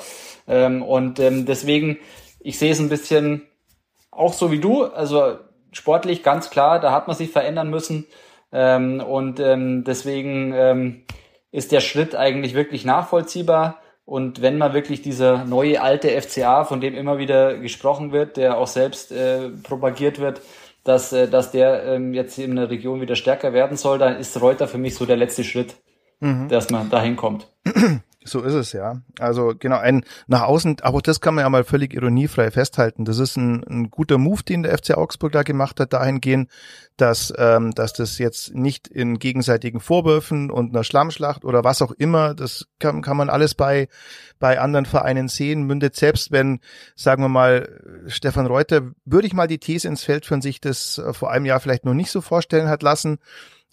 Ähm, 0.47 0.83
und 0.83 1.19
ähm, 1.19 1.47
deswegen, 1.47 1.97
ich 2.41 2.59
sehe 2.59 2.73
es 2.73 2.79
ein 2.79 2.91
bisschen 2.91 3.47
auch 4.11 4.35
so 4.35 4.53
wie 4.53 4.59
du, 4.59 4.85
also 4.85 5.39
sportlich 5.73 6.23
ganz 6.23 6.51
klar, 6.51 6.79
da 6.79 6.93
hat 6.93 7.07
man 7.07 7.17
sich 7.17 7.31
verändern 7.31 7.71
müssen. 7.71 8.07
Ähm, 8.53 9.01
und 9.01 9.41
ähm, 9.41 9.85
deswegen 9.85 10.53
ähm, 10.55 11.03
ist 11.53 11.73
der 11.73 11.81
Schritt 11.81 12.15
eigentlich 12.15 12.55
wirklich 12.55 12.85
nachvollziehbar. 12.85 13.79
Und 14.05 14.43
wenn 14.43 14.59
man 14.59 14.75
wirklich 14.75 15.03
dieser 15.03 15.45
neue 15.45 15.81
alte 15.81 16.09
FCA, 16.21 16.65
von 16.65 16.81
dem 16.81 16.95
immer 16.95 17.19
wieder 17.19 17.57
gesprochen 17.59 18.13
wird, 18.13 18.37
der 18.37 18.59
auch 18.59 18.67
selbst 18.67 19.13
äh, 19.13 19.51
propagiert 19.63 20.19
wird, 20.19 20.41
dass, 20.83 21.13
äh, 21.13 21.29
dass 21.29 21.53
der 21.53 21.85
ähm, 21.85 22.13
jetzt 22.15 22.39
in 22.39 22.57
der 22.57 22.71
Region 22.71 23.01
wieder 23.01 23.15
stärker 23.15 23.53
werden 23.53 23.77
soll, 23.77 23.99
dann 23.99 24.17
ist 24.17 24.41
Reuter 24.41 24.67
für 24.67 24.79
mich 24.79 24.95
so 24.97 25.07
der 25.07 25.17
letzte 25.17 25.45
Schritt, 25.45 25.77
mhm. 26.19 26.49
dass 26.49 26.71
man 26.71 26.91
dahin 26.91 27.17
kommt. 27.17 27.47
So 28.23 28.43
ist 28.43 28.53
es 28.53 28.73
ja. 28.73 29.01
Also 29.19 29.55
genau 29.59 29.79
ein 29.79 30.05
nach 30.27 30.43
außen, 30.43 30.77
aber 30.83 31.01
das 31.01 31.23
kann 31.23 31.35
man 31.35 31.45
ja 31.45 31.49
mal 31.49 31.65
völlig 31.65 31.95
ironiefrei 31.95 32.51
festhalten. 32.51 33.07
Das 33.07 33.19
ist 33.19 33.37
ein, 33.37 33.65
ein 33.65 33.91
guter 33.91 34.19
Move, 34.19 34.43
den 34.43 34.63
der 34.63 34.77
FC 34.77 34.91
Augsburg 34.91 35.33
da 35.33 35.43
gemacht 35.43 35.81
hat, 35.81 35.95
dahingehend, 35.95 36.51
dass 36.99 37.33
ähm, 37.39 37.71
dass 37.71 37.95
das 37.95 38.19
jetzt 38.19 38.55
nicht 38.55 38.89
in 38.89 39.19
gegenseitigen 39.19 39.81
Vorwürfen 39.81 40.51
und 40.51 40.75
einer 40.75 40.85
Schlammschlacht 40.85 41.47
oder 41.47 41.65
was 41.65 41.81
auch 41.81 41.93
immer, 41.93 42.35
das 42.35 42.67
kann, 42.79 43.01
kann 43.01 43.17
man 43.17 43.31
alles 43.31 43.55
bei 43.55 43.89
bei 44.39 44.61
anderen 44.61 44.85
Vereinen 44.85 45.29
sehen, 45.29 45.63
mündet 45.63 45.97
selbst 45.97 46.31
wenn, 46.31 46.61
sagen 46.97 47.23
wir 47.23 47.29
mal, 47.31 48.05
Stefan 48.07 48.47
Reuter, 48.47 48.83
würde 49.07 49.29
ich 49.29 49.33
mal 49.33 49.49
die 49.49 49.59
These 49.59 49.89
ins 49.89 50.05
Feld 50.05 50.27
führen, 50.27 50.43
sich 50.43 50.61
das 50.61 50.99
äh, 50.99 51.15
vor 51.15 51.31
einem 51.31 51.47
Jahr 51.47 51.61
vielleicht 51.61 51.87
noch 51.87 51.95
nicht 51.95 52.11
so 52.11 52.21
vorstellen 52.21 52.69
hat 52.69 52.83
lassen 52.83 53.19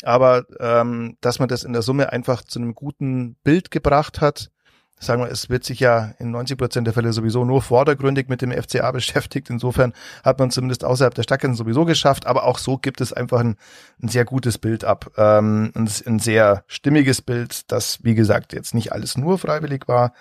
aber 0.03 0.45
ähm, 0.59 1.17
dass 1.21 1.39
man 1.39 1.47
das 1.47 1.63
in 1.63 1.73
der 1.73 1.81
Summe 1.81 2.11
einfach 2.11 2.43
zu 2.43 2.59
einem 2.59 2.75
guten 2.75 3.35
Bild 3.43 3.71
gebracht 3.71 4.21
hat. 4.21 4.51
Sagen 4.99 5.21
wir, 5.21 5.29
es 5.29 5.47
wird 5.47 5.63
sich 5.63 5.79
ja 5.79 6.15
in 6.17 6.31
90 6.31 6.57
Prozent 6.57 6.87
der 6.87 6.93
Fälle 6.93 7.13
sowieso 7.13 7.45
nur 7.45 7.61
vordergründig 7.61 8.29
mit 8.29 8.41
dem 8.41 8.51
FCA 8.51 8.91
beschäftigt. 8.93 9.49
Insofern 9.51 9.93
hat 10.23 10.39
man 10.39 10.49
zumindest 10.49 10.83
außerhalb 10.83 11.13
der 11.13 11.21
Stadtgrenzen 11.21 11.57
sowieso 11.57 11.85
geschafft. 11.85 12.25
Aber 12.25 12.45
auch 12.45 12.57
so 12.57 12.77
gibt 12.77 12.99
es 12.99 13.13
einfach 13.13 13.41
ein, 13.41 13.57
ein 14.01 14.07
sehr 14.07 14.25
gutes 14.25 14.57
Bild 14.57 14.83
ab. 14.83 15.11
Ähm, 15.17 15.71
ein, 15.75 15.89
ein 16.07 16.19
sehr 16.19 16.63
stimmiges 16.65 17.21
Bild, 17.21 17.71
das, 17.71 18.03
wie 18.03 18.15
gesagt, 18.15 18.53
jetzt 18.53 18.73
nicht 18.73 18.91
alles 18.91 19.17
nur 19.17 19.37
freiwillig 19.37 19.87
war. 19.87 20.13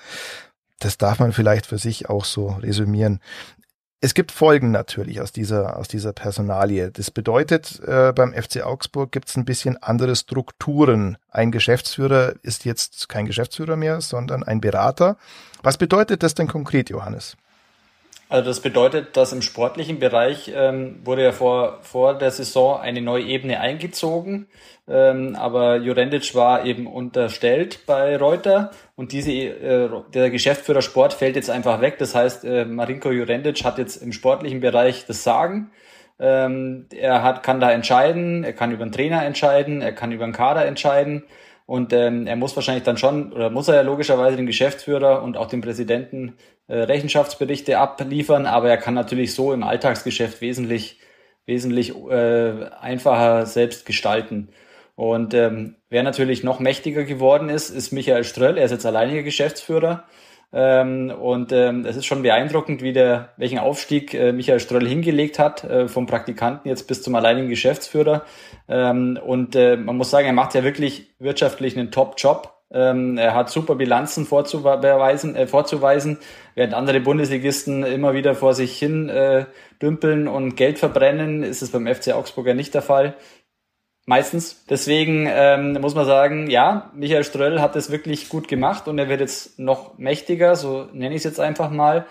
Das 0.79 0.99
darf 0.99 1.21
man 1.21 1.33
vielleicht 1.33 1.65
für 1.65 1.79
sich 1.79 2.11
auch 2.11 2.27
so 2.27 2.49
resümieren. 2.49 3.21
Es 4.01 4.13
gibt 4.13 4.31
Folgen 4.31 4.73
natürlich 4.73 5.23
aus 5.23 5.33
dieser, 5.33 5.79
aus 5.79 5.89
dieser 5.89 6.13
Personalie. 6.13 6.91
Das 6.91 7.11
bedeutet, 7.11 7.81
äh, 7.81 8.13
beim 8.15 8.35
FC 8.35 8.63
Augsburg 8.63 9.11
gibt 9.11 9.29
es 9.29 9.37
ein 9.37 9.47
bisschen 9.47 9.83
andere 9.83 10.17
Strukturen. 10.17 11.17
Ein 11.31 11.51
Geschäftsführer 11.51 12.35
ist 12.43 12.67
jetzt 12.67 13.09
kein 13.09 13.25
Geschäftsführer 13.25 13.77
mehr, 13.77 14.03
sondern 14.03 14.43
ein 14.43 14.61
Berater. 14.61 15.17
Was 15.63 15.79
bedeutet 15.79 16.23
das 16.23 16.35
denn 16.35 16.47
konkret, 16.47 16.91
Johannes? 16.91 17.37
Also 18.29 18.51
das 18.51 18.61
bedeutet, 18.61 19.17
dass 19.17 19.33
im 19.33 19.41
sportlichen 19.41 20.01
Bereich 20.01 20.51
ähm, 20.53 21.01
wurde 21.05 21.23
ja 21.23 21.33
vor, 21.33 21.79
vor 21.83 22.19
der 22.19 22.33
Saison 22.33 22.81
eine 22.81 23.01
neue 23.01 23.23
Ebene 23.23 23.61
eingezogen, 23.61 24.49
ähm, 24.89 25.37
aber 25.37 25.77
Jurendic 25.77 26.35
war 26.35 26.65
eben 26.65 26.89
unterstellt 26.89 27.87
bei 27.87 28.17
Reuter 28.17 28.73
und 28.97 29.13
diese 29.13 29.31
äh, 29.33 29.89
der 30.13 30.31
Geschäftsführer 30.31 30.83
Sport 30.83 31.13
fällt 31.13 31.37
jetzt 31.37 31.51
einfach 31.51 31.81
weg. 31.81 31.99
Das 31.99 32.17
heißt, 32.17 32.45
äh, 32.45 32.65
Marinko 32.65 33.13
Jurendic 33.13 33.63
hat 33.65 33.79
jetzt 33.79 34.03
im 34.03 34.13
sportlichen 34.13 34.61
Bereich 34.61 35.07
das 35.07 35.23
Sagen. 35.23 35.71
Ähm, 36.19 36.87
er 36.91 37.23
hat, 37.23 37.45
kann 37.45 37.61
da 37.61 37.71
entscheiden, 37.71 38.43
er 38.43 38.55
kann 38.55 38.73
über 38.73 38.85
den 38.85 38.93
Trainer 38.93 39.25
entscheiden, 39.25 39.83
er 39.83 39.93
kann 39.93 40.11
über 40.11 40.25
den 40.25 40.33
Kader 40.33 40.65
entscheiden. 40.67 41.25
Und 41.67 41.93
ähm, 41.93 42.29
er 42.29 42.37
muss 42.37 42.55
wahrscheinlich 42.55 42.85
dann 42.85 42.97
schon, 42.97 43.33
oder 43.33 43.51
muss 43.51 43.67
er 43.67 43.75
ja 43.75 43.83
logischerweise 43.83 44.37
den 44.37 44.47
Geschäftsführer 44.47 45.23
und 45.23 45.37
auch 45.37 45.49
den 45.49 45.61
Präsidenten 45.61 46.37
äh, 46.69 46.79
Rechenschaftsberichte 46.79 47.79
abliefern, 47.79 48.47
aber 48.47 48.71
er 48.71 48.77
kann 48.77 48.95
natürlich 48.95 49.35
so 49.35 49.53
im 49.53 49.65
Alltagsgeschäft 49.65 50.41
wesentlich, 50.41 51.01
wesentlich 51.45 51.93
äh, 51.95 52.71
einfacher 52.81 53.47
selbst 53.47 53.85
gestalten. 53.85 54.49
Und 54.95 55.35
ähm, 55.35 55.77
wer 55.91 56.05
natürlich 56.05 56.45
noch 56.45 56.61
mächtiger 56.61 57.05
geworden 57.05 57.49
ist, 57.49 57.71
ist 57.71 57.93
Michael 57.93 58.25
Ströll. 58.25 58.59
Er 58.59 58.65
ist 58.65 58.71
jetzt 58.71 58.87
alleiniger 58.87 59.23
Geschäftsführer. 59.23 60.05
Ähm, 60.53 61.11
und 61.11 61.53
ähm, 61.53 61.85
es 61.85 61.97
ist 61.97 62.07
schon 62.07 62.23
beeindruckend, 62.23 62.81
wie 62.83 62.93
der, 62.93 63.31
welchen 63.37 63.59
Aufstieg 63.59 64.15
äh, 64.15 64.33
Michael 64.33 64.61
Ströll 64.61 64.87
hingelegt 64.87 65.39
hat, 65.39 65.65
äh, 65.65 65.89
vom 65.89 66.07
Praktikanten 66.07 66.69
jetzt 66.69 66.87
bis 66.89 67.03
zum 67.03 67.15
alleinigen 67.15 67.49
Geschäftsführer. 67.49 68.25
Ähm, 68.69 69.19
und 69.25 69.57
äh, 69.57 69.77
man 69.77 69.97
muss 69.97 70.11
sagen, 70.11 70.27
er 70.27 70.33
macht 70.33 70.55
ja 70.55 70.65
wirklich 70.65 71.15
wirtschaftlich 71.19 71.77
einen 71.77 71.91
Top-Job. 71.91 72.53
Ähm, 72.71 73.17
er 73.17 73.35
hat 73.35 73.51
super 73.51 73.77
Bilanzen 73.77 74.27
vorzuweisen, 74.27 75.37
äh, 75.37 75.47
vorzuweisen, 75.47 76.19
während 76.55 76.75
andere 76.75 77.01
Bundesligisten 77.01 77.85
immer 77.85 78.15
wieder 78.15 78.35
vor 78.35 78.55
sich 78.55 78.77
hin 78.77 79.09
äh, 79.09 79.47
dümpeln 79.81 80.27
und 80.27 80.57
Geld 80.57 80.79
verbrennen, 80.79 81.43
ist 81.43 81.63
es 81.63 81.71
beim 81.71 81.87
FC 81.87 82.13
Augsburg 82.13 82.47
ja 82.47 82.55
nicht 82.55 82.75
der 82.75 82.83
Fall. 82.83 83.15
Meistens. 84.09 84.65
Deswegen 84.71 85.27
ähm, 85.29 85.73
muss 85.81 85.97
man 85.97 86.07
sagen, 86.07 86.49
ja, 86.49 86.93
Michael 86.95 87.25
Ströll 87.25 87.61
hat 87.61 87.75
es 87.75 87.91
wirklich 87.91 88.29
gut 88.29 88.47
gemacht 88.47 88.87
und 88.87 88.99
er 88.99 89.09
wird 89.09 89.21
jetzt 89.21 89.59
noch 89.59 89.99
mächtiger, 89.99 90.55
so 90.55 90.87
nenne 90.93 91.17
ich 91.17 91.21
es 91.21 91.25
jetzt 91.25 91.41
einfach 91.41 91.71
mal. 91.71 92.07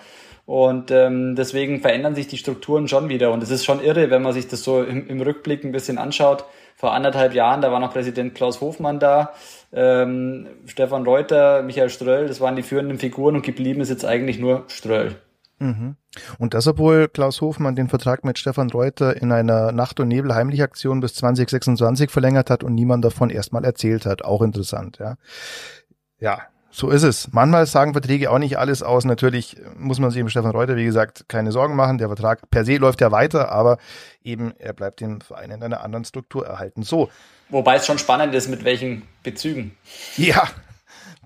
Und 0.46 0.92
ähm, 0.92 1.36
deswegen 1.36 1.80
verändern 1.80 2.14
sich 2.14 2.28
die 2.28 2.38
Strukturen 2.38 2.90
schon 2.90 3.08
wieder. 3.08 3.32
Und 3.32 3.42
es 3.42 3.50
ist 3.50 3.64
schon 3.64 3.82
irre, 3.82 4.12
wenn 4.12 4.22
man 4.22 4.34
sich 4.34 4.48
das 4.48 4.62
so 4.62 4.84
im, 4.84 5.08
im 5.08 5.22
Rückblick 5.22 5.64
ein 5.64 5.72
bisschen 5.72 5.98
anschaut. 5.98 6.44
Vor 6.76 6.94
anderthalb 6.94 7.34
Jahren, 7.34 7.62
da 7.62 7.72
war 7.72 7.80
noch 7.80 7.94
Präsident 7.94 8.36
Klaus 8.36 8.60
Hofmann 8.60 9.00
da, 9.00 9.34
ähm, 9.72 10.48
Stefan 10.66 11.06
Reuter, 11.06 11.64
Michael 11.64 11.90
Ströll, 11.90 12.28
das 12.28 12.42
waren 12.42 12.58
die 12.58 12.64
führenden 12.64 13.00
Figuren 13.00 13.36
und 13.36 13.46
geblieben 13.46 13.80
ist 13.80 13.90
jetzt 13.90 14.04
eigentlich 14.04 14.38
nur 14.38 14.66
Ströll. 14.68 15.16
Mhm. 15.60 15.96
Und 16.38 16.54
das, 16.54 16.68
obwohl 16.68 17.08
Klaus 17.08 17.42
Hofmann 17.42 17.76
den 17.76 17.90
Vertrag 17.90 18.24
mit 18.24 18.38
Stefan 18.40 18.70
Reuter 18.70 19.16
in 19.22 19.32
einer 19.32 19.72
Nacht- 19.72 20.00
und 20.00 20.08
Nebel-Heimlich-Aktion 20.08 21.00
bis 21.00 21.16
2026 21.16 22.10
verlängert 22.10 22.50
hat 22.50 22.64
und 22.64 22.76
niemand 22.76 23.06
davon 23.06 23.30
erstmal 23.30 23.66
erzählt 23.66 24.06
hat. 24.06 24.24
Auch 24.24 24.42
interessant, 24.42 24.98
ja. 25.00 25.16
Ja, 26.20 26.42
so 26.78 26.90
ist 26.90 27.04
es. 27.04 27.30
Manchmal 27.32 27.66
sagen 27.68 27.94
Verträge 27.94 28.30
auch 28.30 28.38
nicht 28.38 28.58
alles 28.58 28.84
aus. 28.84 29.06
Natürlich 29.06 29.56
muss 29.78 30.00
man 30.00 30.12
sich 30.12 30.20
im 30.20 30.28
Stefan 30.28 30.52
Reuter, 30.52 30.76
wie 30.76 30.84
gesagt, 30.84 31.30
keine 31.30 31.54
Sorgen 31.54 31.78
machen. 31.78 32.00
Der 32.00 32.08
Vertrag 32.08 32.50
per 32.50 32.66
se 32.66 32.76
läuft 32.76 33.00
ja 33.00 33.14
weiter, 33.14 33.50
aber 33.50 33.78
eben 34.26 34.54
er 34.60 34.74
bleibt 34.74 35.00
dem 35.00 35.22
Verein 35.22 35.52
in 35.52 35.64
einer 35.64 35.86
anderen 35.86 36.04
Struktur 36.04 36.46
erhalten. 36.46 36.84
So. 36.84 37.10
Wobei 37.48 37.78
es 37.78 37.86
schon 37.86 37.98
spannend 37.98 38.36
ist, 38.36 38.50
mit 38.50 38.66
welchen 38.66 39.04
Bezügen. 39.24 39.78
Ja, 40.18 40.50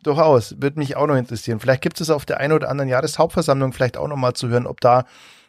durchaus. 0.03 0.55
Würde 0.61 0.79
mich 0.79 0.95
auch 0.95 1.07
noch 1.07 1.15
interessieren. 1.15 1.59
Vielleicht 1.59 1.81
gibt 1.81 1.99
es 2.01 2.09
auf 2.09 2.25
der 2.25 2.39
einen 2.39 2.53
oder 2.53 2.69
anderen 2.69 2.89
Jahreshauptversammlung 2.89 3.73
vielleicht 3.73 3.97
auch 3.97 4.07
noch 4.07 4.15
mal 4.15 4.33
zu 4.33 4.49
hören, 4.49 4.67
ob 4.67 4.81
da, 4.81 5.05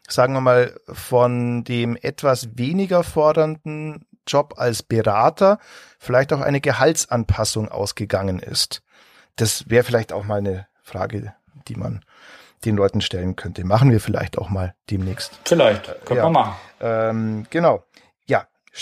sagen 0.09 0.35
wir 0.35 0.40
mal, 0.40 0.78
von 0.92 1.64
dem 1.64 1.97
etwas 2.00 2.57
weniger 2.57 3.02
fordernden 3.02 4.07
Job 4.26 4.54
als 4.57 4.83
Berater 4.83 5.59
vielleicht 5.99 6.33
auch 6.33 6.40
eine 6.40 6.61
Gehaltsanpassung 6.61 7.69
ausgegangen 7.69 8.38
ist. 8.38 8.83
Das 9.37 9.69
wäre 9.69 9.85
vielleicht 9.85 10.12
auch 10.12 10.25
mal 10.25 10.38
eine 10.38 10.66
Frage, 10.83 11.35
die 11.69 11.76
man 11.76 12.04
den 12.64 12.76
Leuten 12.76 13.00
stellen 13.00 13.37
könnte. 13.37 13.64
Machen 13.64 13.90
wir 13.90 14.00
vielleicht 14.00 14.38
auch 14.38 14.50
mal 14.50 14.75
demnächst. 14.90 15.38
Vielleicht, 15.45 16.04
können 16.04 16.19
ja. 16.19 16.26
wir 16.26 16.30
machen. 16.30 16.54
Ähm, 16.80 17.47
genau. 17.50 17.85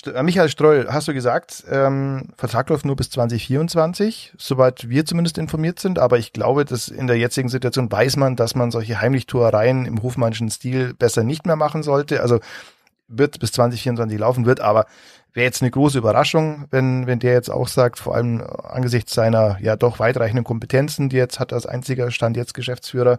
Äh, 0.07 0.23
Michael 0.23 0.49
Stroll, 0.49 0.87
hast 0.90 1.09
du 1.09 1.14
gesagt, 1.14 1.64
ähm, 1.71 2.28
Vertrag 2.37 2.68
läuft 2.68 2.85
nur 2.85 2.97
bis 2.97 3.11
2024, 3.11 4.35
soweit 4.37 4.88
wir 4.88 5.04
zumindest 5.07 5.38
informiert 5.38 5.80
sind, 5.80 5.99
aber 5.99 6.18
ich 6.18 6.33
glaube, 6.33 6.64
dass 6.64 6.88
in 6.88 7.07
der 7.07 7.16
jetzigen 7.16 7.49
Situation 7.49 7.90
weiß 7.90 8.16
man, 8.16 8.37
dass 8.37 8.54
man 8.54 8.71
solche 8.71 9.00
Heimlichtuereien 9.00 9.87
im 9.87 10.02
hofmannischen 10.02 10.50
Stil 10.50 10.95
besser 10.95 11.25
nicht 11.25 11.47
mehr 11.47 11.57
machen 11.57 11.83
sollte. 11.83 12.21
Also 12.21 12.40
wird 13.09 13.40
bis 13.40 13.52
2024 13.52 14.18
laufen, 14.18 14.45
wird 14.45 14.61
aber 14.61 14.87
wäre 15.33 15.47
jetzt 15.47 15.62
eine 15.62 15.71
große 15.71 15.99
Überraschung, 15.99 16.66
wenn, 16.71 17.07
wenn 17.07 17.21
der 17.21 17.33
jetzt 17.33 17.50
auch 17.50 17.68
sagt, 17.68 17.99
vor 17.99 18.14
allem 18.14 18.42
angesichts 18.42 19.14
seiner 19.14 19.59
ja 19.61 19.76
doch 19.76 19.99
weitreichenden 19.99 20.45
Kompetenzen, 20.45 21.09
die 21.09 21.16
jetzt 21.16 21.40
hat 21.40 21.52
als 21.52 21.64
einziger 21.64 22.11
Stand 22.11 22.37
jetzt 22.37 22.54
Geschäftsführer, 22.54 23.18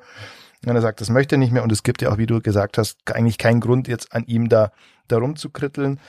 wenn 0.61 0.75
er 0.75 0.81
sagt, 0.81 1.01
das 1.01 1.09
möchte 1.09 1.35
er 1.35 1.39
nicht 1.39 1.53
mehr 1.53 1.63
und 1.63 1.71
es 1.71 1.83
gibt 1.83 2.01
ja 2.01 2.11
auch, 2.11 2.17
wie 2.17 2.25
du 2.25 2.41
gesagt 2.41 2.77
hast, 2.77 2.97
eigentlich 3.11 3.37
keinen 3.37 3.61
Grund 3.61 3.87
jetzt 3.87 4.13
an 4.13 4.25
ihm 4.25 4.49
da 4.49 4.71
darum 5.07 5.35
zu 5.35 5.49
kritteln. 5.49 5.93
Und 5.93 5.99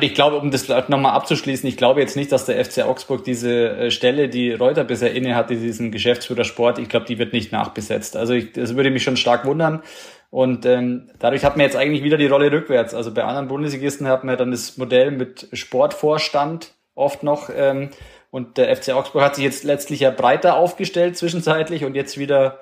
ich 0.00 0.14
glaube, 0.14 0.38
um 0.38 0.50
das 0.50 0.68
nochmal 0.88 1.12
abzuschließen, 1.12 1.68
ich 1.68 1.76
glaube 1.76 2.00
jetzt 2.00 2.16
nicht, 2.16 2.32
dass 2.32 2.46
der 2.46 2.64
FC 2.64 2.84
Augsburg 2.84 3.24
diese 3.24 3.70
äh, 3.70 3.90
Stelle, 3.90 4.28
die 4.28 4.52
Reuter 4.52 4.84
bisher 4.84 5.14
inne 5.14 5.34
hatte, 5.34 5.56
diesen 5.56 5.92
Geschäftsführer 5.92 6.44
Sport, 6.44 6.78
ich 6.78 6.88
glaube, 6.88 7.06
die 7.06 7.18
wird 7.18 7.34
nicht 7.34 7.52
nachbesetzt. 7.52 8.16
Also 8.16 8.32
ich, 8.32 8.52
das 8.52 8.76
würde 8.76 8.90
mich 8.90 9.02
schon 9.02 9.18
stark 9.18 9.44
wundern. 9.44 9.82
Und 10.30 10.66
ähm, 10.66 11.10
dadurch 11.18 11.44
hat 11.44 11.56
man 11.56 11.64
jetzt 11.64 11.76
eigentlich 11.76 12.02
wieder 12.02 12.16
die 12.16 12.26
Rolle 12.26 12.50
rückwärts. 12.50 12.94
Also 12.94 13.12
bei 13.12 13.24
anderen 13.24 13.48
Bundesligisten 13.48 14.08
hat 14.08 14.24
man 14.24 14.36
dann 14.36 14.50
das 14.50 14.76
Modell 14.76 15.10
mit 15.10 15.48
Sportvorstand 15.52 16.74
oft 16.94 17.22
noch. 17.22 17.50
Ähm, 17.54 17.90
und 18.30 18.58
der 18.58 18.74
FC 18.74 18.90
Augsburg 18.90 19.22
hat 19.22 19.36
sich 19.36 19.44
jetzt 19.44 19.64
letztlich 19.64 20.00
ja 20.00 20.10
breiter 20.10 20.56
aufgestellt 20.56 21.16
zwischenzeitlich 21.16 21.84
und 21.84 21.94
jetzt 21.94 22.18
wieder 22.18 22.60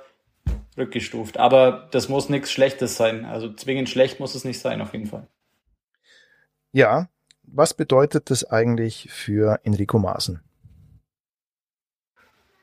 rückgestuft. 0.77 1.39
Aber 1.39 1.89
das 1.91 2.09
muss 2.09 2.29
nichts 2.29 2.53
Schlechtes 2.53 2.97
sein. 2.97 3.25
Also 3.25 3.53
zwingend 3.53 3.89
schlecht 3.89 4.21
muss 4.21 4.35
es 4.35 4.45
nicht 4.45 4.61
sein, 4.61 4.81
auf 4.81 4.93
jeden 4.93 5.07
Fall. 5.07 5.27
Ja, 6.77 7.09
was 7.43 7.73
bedeutet 7.73 8.29
das 8.29 8.45
eigentlich 8.45 9.09
für 9.11 9.61
Enrico 9.65 9.99
Maaßen? 9.99 10.43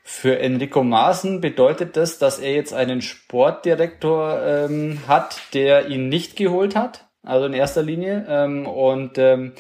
Für 0.04 0.38
Enrico 0.38 0.84
Maaßen 0.84 1.42
bedeutet 1.42 1.98
das, 1.98 2.20
dass 2.20 2.38
er 2.38 2.54
jetzt 2.54 2.76
einen 2.76 3.02
Sportdirektor 3.02 4.40
ähm, 4.46 5.00
hat, 5.08 5.42
der 5.56 5.88
ihn 5.88 6.10
nicht 6.10 6.36
geholt 6.36 6.76
hat, 6.76 7.08
also 7.24 7.48
in 7.48 7.54
erster 7.54 7.82
Linie. 7.82 8.28
Ähm, 8.30 8.68
und 8.68 9.18
ähm, 9.18 9.54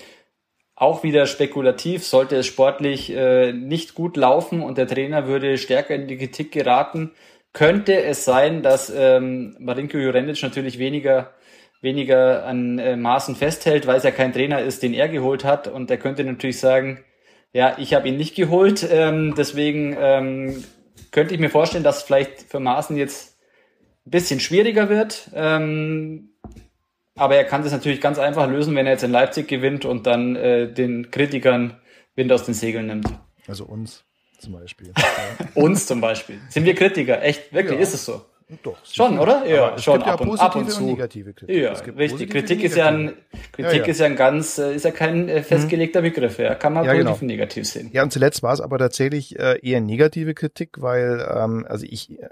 auch 0.75 1.01
wieder 1.01 1.25
spekulativ, 1.25 2.05
sollte 2.05 2.35
es 2.35 2.45
sportlich 2.45 3.09
äh, 3.09 3.53
nicht 3.53 3.95
gut 3.95 4.17
laufen 4.17 4.61
und 4.61 4.77
der 4.77 4.87
Trainer 4.87 5.25
würde 5.25 5.57
stärker 5.57 5.95
in 5.95 6.07
die 6.07 6.19
Kritik 6.19 6.51
geraten, 6.51 7.09
könnte 7.53 8.03
es 8.03 8.23
sein, 8.23 8.61
dass 8.61 8.93
ähm, 8.95 9.55
Marinko 9.57 9.97
Jurendic 9.97 10.43
natürlich 10.43 10.77
weniger 10.77 11.33
weniger 11.83 12.45
an 12.45 12.79
äh, 12.79 12.95
Maßen 12.95 13.35
festhält, 13.35 13.85
weil 13.85 13.97
es 13.97 14.03
ja 14.03 14.11
kein 14.11 14.33
Trainer 14.33 14.61
ist, 14.61 14.81
den 14.81 14.93
er 14.93 15.09
geholt 15.09 15.43
hat. 15.43 15.67
Und 15.67 15.91
er 15.91 15.97
könnte 15.97 16.23
natürlich 16.23 16.59
sagen, 16.59 17.03
ja, 17.51 17.75
ich 17.77 17.93
habe 17.93 18.07
ihn 18.07 18.17
nicht 18.17 18.35
geholt. 18.35 18.87
Ähm, 18.89 19.35
deswegen 19.37 19.95
ähm, 19.99 20.63
könnte 21.11 21.33
ich 21.33 21.39
mir 21.39 21.49
vorstellen, 21.49 21.83
dass 21.83 21.97
es 21.97 22.03
vielleicht 22.03 22.41
für 22.43 22.59
Maßen 22.59 22.95
jetzt 22.95 23.37
ein 24.07 24.11
bisschen 24.11 24.39
schwieriger 24.39 24.89
wird. 24.89 25.29
Ähm, 25.35 26.29
aber 27.15 27.35
er 27.35 27.43
kann 27.43 27.63
das 27.63 27.73
natürlich 27.73 28.01
ganz 28.01 28.17
einfach 28.17 28.49
lösen, 28.49 28.75
wenn 28.75 28.87
er 28.87 28.93
jetzt 28.93 29.03
in 29.03 29.11
Leipzig 29.11 29.47
gewinnt 29.47 29.85
und 29.85 30.07
dann 30.07 30.35
äh, 30.35 30.71
den 30.71 31.11
Kritikern 31.11 31.79
Wind 32.15 32.31
aus 32.31 32.45
den 32.45 32.53
Segeln 32.53 32.87
nimmt. 32.87 33.07
Also 33.47 33.65
uns 33.65 34.03
zum 34.39 34.53
Beispiel. 34.53 34.93
uns 35.53 35.85
zum 35.85 36.01
Beispiel. 36.01 36.39
Sind 36.49 36.65
wir 36.65 36.75
Kritiker? 36.75 37.21
Echt, 37.21 37.53
wirklich, 37.53 37.77
ja. 37.77 37.83
ist 37.83 37.93
es 37.93 38.05
so? 38.05 38.23
Doch. 38.61 38.77
Schon, 38.85 39.17
oder? 39.19 39.45
Ja, 39.45 39.77
schon 39.77 40.01
ab, 40.03 40.19
ja 40.21 40.27
und, 40.27 40.39
ab 40.39 40.55
und 40.55 40.71
zu. 40.71 40.83
Und 40.83 40.89
negative 40.91 41.33
Kritik. 41.33 41.55
Ja, 41.55 41.71
richtig. 41.71 42.29
Kritik 42.29 42.63
ist 42.63 42.75
ja 42.75 42.87
ein, 42.87 43.13
Kritik 43.51 43.73
ja, 43.73 43.77
ja. 43.79 43.85
ist 43.85 43.99
ja 43.99 44.05
ein 44.05 44.15
ganz, 44.15 44.57
äh, 44.57 44.75
ist 44.75 44.85
ja 44.85 44.91
kein 44.91 45.29
äh, 45.29 45.41
festgelegter. 45.43 46.01
Begriff. 46.01 46.37
Ja, 46.37 46.55
kann 46.55 46.73
man 46.73 46.83
positiv 46.83 47.03
genau. 47.03 47.17
und 47.19 47.27
negativ 47.27 47.65
sehen. 47.65 47.89
Ja, 47.93 48.03
und 48.03 48.11
zuletzt 48.11 48.43
war 48.43 48.53
es 48.53 48.61
aber 48.61 48.77
tatsächlich 48.77 49.39
äh, 49.39 49.59
eher 49.61 49.81
negative 49.81 50.33
Kritik, 50.33 50.81
weil, 50.81 51.25
ähm, 51.33 51.65
also 51.67 51.85
ich, 51.89 52.19
äh, 52.19 52.27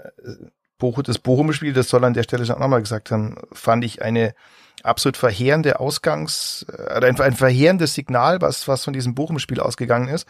Bochum, 0.78 1.02
das 1.04 1.18
Bochum-Spiel, 1.18 1.72
das 1.72 1.88
soll 1.88 2.04
an 2.04 2.14
der 2.14 2.24
Stelle 2.24 2.44
schon 2.44 2.58
nochmal 2.58 2.80
gesagt 2.80 3.10
haben, 3.10 3.36
fand 3.52 3.84
ich 3.84 4.02
eine 4.02 4.34
absolut 4.82 5.16
verheerende 5.16 5.80
Ausgangs, 5.80 6.66
äh, 6.76 7.04
ein, 7.04 7.18
ein 7.20 7.34
verheerendes 7.34 7.94
Signal, 7.94 8.40
was, 8.40 8.68
was 8.68 8.84
von 8.84 8.92
diesem 8.92 9.14
Bochum-Spiel 9.14 9.60
ausgegangen 9.60 10.08
ist, 10.08 10.26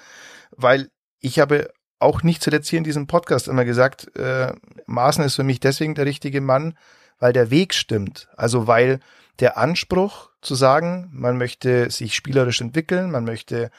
weil 0.51 0.89
ich 1.21 1.39
habe 1.39 1.69
auch 2.03 2.23
nicht 2.23 2.43
zuletzt 2.43 2.69
hier 2.69 2.79
in 2.79 2.85
diesem 2.85 3.07
Podcast 3.07 3.49
immer 3.49 3.65
gesagt, 3.65 4.17
äh, 4.17 4.53
Maaßen 4.87 5.25
ist 5.25 5.37
für 5.37 5.45
mich 5.45 5.61
deswegen 5.61 5.95
der 5.95 6.07
richtige 6.07 6.41
Mann, 6.41 6.77
weil 7.19 7.33
der 7.33 7.51
Weg 7.51 7.75
stimmt. 7.75 8.29
Also 8.37 8.67
weil 8.67 9.01
der 9.41 9.57
Anspruch 9.57 10.31
zu 10.43 10.55
sagen, 10.55 11.09
man 11.13 11.39
möchte 11.39 11.91
sich 11.91 12.15
spielerisch 12.15 12.61
entwickeln, 12.61 13.11
man 13.11 13.25
möchte 13.25 13.71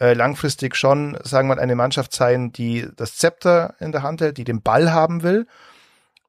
äh, 0.00 0.12
langfristig 0.14 0.76
schon, 0.76 1.16
sagen 1.22 1.48
wir 1.48 1.58
eine 1.58 1.76
Mannschaft 1.76 2.12
sein, 2.12 2.52
die 2.52 2.88
das 2.96 3.16
Zepter 3.16 3.74
in 3.78 3.92
der 3.92 4.02
Hand 4.02 4.20
hält, 4.20 4.36
die 4.36 4.44
den 4.44 4.62
Ball 4.62 4.92
haben 4.92 5.22
will. 5.22 5.46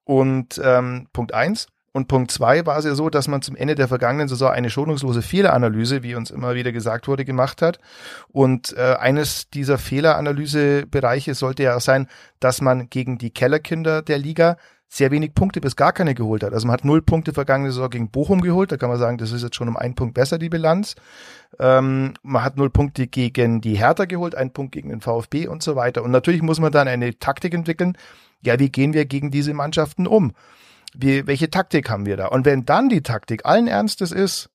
Und 0.05 0.59
ähm, 0.63 1.07
Punkt 1.13 1.33
eins. 1.33 1.67
Und 1.91 2.07
Punkt 2.07 2.31
zwei 2.31 2.65
war 2.65 2.77
es 2.77 2.85
ja 2.85 2.95
so, 2.95 3.09
dass 3.09 3.27
man 3.27 3.41
zum 3.41 3.55
Ende 3.55 3.75
der 3.75 3.87
vergangenen 3.87 4.27
Saison 4.27 4.51
eine 4.51 4.69
schonungslose 4.69 5.21
Fehleranalyse, 5.21 6.03
wie 6.03 6.15
uns 6.15 6.31
immer 6.31 6.55
wieder 6.55 6.71
gesagt 6.71 7.07
wurde, 7.07 7.25
gemacht 7.25 7.61
hat. 7.61 7.79
Und 8.29 8.75
äh, 8.77 8.95
eines 8.99 9.49
dieser 9.49 9.77
Fehleranalysebereiche 9.77 11.33
sollte 11.33 11.63
ja 11.63 11.79
sein, 11.79 12.07
dass 12.39 12.61
man 12.61 12.89
gegen 12.89 13.17
die 13.17 13.31
Kellerkinder 13.31 14.01
der 14.01 14.19
Liga 14.19 14.57
sehr 14.91 15.11
wenig 15.11 15.35
Punkte 15.35 15.61
bis 15.61 15.75
gar 15.75 15.93
keine 15.93 16.15
geholt 16.15 16.43
hat. 16.43 16.51
Also 16.51 16.65
man 16.65 16.73
hat 16.73 16.83
null 16.83 17.03
Punkte 17.03 17.31
vergangene 17.31 17.71
Saison 17.71 17.91
gegen 17.91 18.09
Bochum 18.09 18.41
geholt. 18.41 18.71
Da 18.71 18.77
kann 18.77 18.89
man 18.89 18.97
sagen, 18.97 19.19
das 19.19 19.31
ist 19.31 19.43
jetzt 19.43 19.55
schon 19.55 19.67
um 19.67 19.77
einen 19.77 19.93
Punkt 19.93 20.15
besser, 20.15 20.39
die 20.39 20.49
Bilanz. 20.49 20.95
Ähm, 21.59 22.15
man 22.23 22.43
hat 22.43 22.57
null 22.57 22.71
Punkte 22.71 23.05
gegen 23.05 23.61
die 23.61 23.75
Hertha 23.75 24.05
geholt, 24.05 24.33
einen 24.33 24.51
Punkt 24.51 24.71
gegen 24.71 24.89
den 24.89 25.01
VfB 25.01 25.47
und 25.47 25.61
so 25.61 25.75
weiter. 25.75 26.03
Und 26.03 26.09
natürlich 26.09 26.41
muss 26.41 26.59
man 26.59 26.71
dann 26.71 26.87
eine 26.87 27.17
Taktik 27.19 27.53
entwickeln. 27.53 27.97
Ja, 28.41 28.57
wie 28.57 28.69
gehen 28.69 28.93
wir 28.93 29.05
gegen 29.05 29.29
diese 29.29 29.53
Mannschaften 29.53 30.07
um? 30.07 30.33
Wie, 30.95 31.27
welche 31.27 31.49
Taktik 31.49 31.89
haben 31.89 32.05
wir 32.05 32.17
da? 32.17 32.27
Und 32.27 32.45
wenn 32.45 32.65
dann 32.65 32.89
die 32.89 33.01
Taktik 33.01 33.45
allen 33.45 33.67
Ernstes 33.67 34.11
ist, 34.11 34.49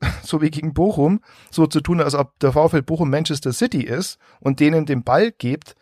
so 0.22 0.40
wie 0.40 0.50
gegen 0.50 0.74
Bochum, 0.74 1.20
so 1.50 1.66
zu 1.66 1.80
tun, 1.80 2.00
als 2.00 2.14
ob 2.14 2.38
der 2.40 2.52
VfL 2.52 2.82
Bochum 2.82 3.10
Manchester 3.10 3.52
City 3.52 3.82
ist 3.82 4.18
und 4.40 4.60
denen 4.60 4.86
den 4.86 5.02
Ball 5.02 5.32
gibt, 5.32 5.74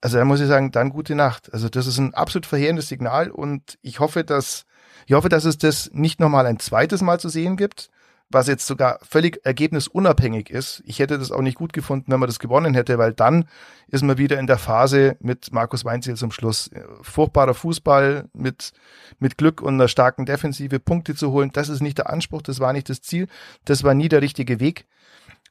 also 0.00 0.18
da 0.18 0.24
muss 0.26 0.40
ich 0.40 0.48
sagen, 0.48 0.70
dann 0.70 0.90
gute 0.90 1.14
Nacht. 1.14 1.52
Also 1.54 1.70
das 1.70 1.86
ist 1.86 1.98
ein 1.98 2.12
absolut 2.12 2.44
verheerendes 2.44 2.88
Signal 2.88 3.30
und 3.30 3.78
ich 3.80 4.00
hoffe, 4.00 4.22
dass 4.22 4.66
ich 5.06 5.14
hoffe, 5.14 5.28
dass 5.28 5.44
es 5.44 5.58
das 5.58 5.90
nicht 5.92 6.20
nochmal 6.20 6.46
ein 6.46 6.58
zweites 6.58 7.02
Mal 7.02 7.20
zu 7.20 7.28
sehen 7.28 7.56
gibt, 7.56 7.90
was 8.34 8.48
jetzt 8.48 8.66
sogar 8.66 8.98
völlig 9.02 9.40
ergebnisunabhängig 9.44 10.50
ist. 10.50 10.82
Ich 10.84 10.98
hätte 10.98 11.18
das 11.18 11.32
auch 11.32 11.40
nicht 11.40 11.56
gut 11.56 11.72
gefunden, 11.72 12.12
wenn 12.12 12.20
man 12.20 12.28
das 12.28 12.38
gewonnen 12.38 12.74
hätte, 12.74 12.98
weil 12.98 13.12
dann 13.12 13.46
ist 13.88 14.02
man 14.02 14.18
wieder 14.18 14.38
in 14.38 14.46
der 14.46 14.58
Phase 14.58 15.16
mit 15.20 15.52
Markus 15.52 15.84
Weinziel 15.84 16.16
zum 16.16 16.30
Schluss. 16.30 16.70
Furchtbarer 17.02 17.54
Fußball 17.54 18.28
mit, 18.34 18.72
mit 19.18 19.38
Glück 19.38 19.62
und 19.62 19.74
einer 19.74 19.88
starken 19.88 20.26
Defensive 20.26 20.80
Punkte 20.80 21.14
zu 21.14 21.32
holen. 21.32 21.50
Das 21.52 21.68
ist 21.68 21.80
nicht 21.80 21.98
der 21.98 22.10
Anspruch, 22.10 22.42
das 22.42 22.60
war 22.60 22.72
nicht 22.72 22.90
das 22.90 23.00
Ziel, 23.00 23.28
das 23.64 23.84
war 23.84 23.94
nie 23.94 24.08
der 24.08 24.20
richtige 24.20 24.60
Weg. 24.60 24.86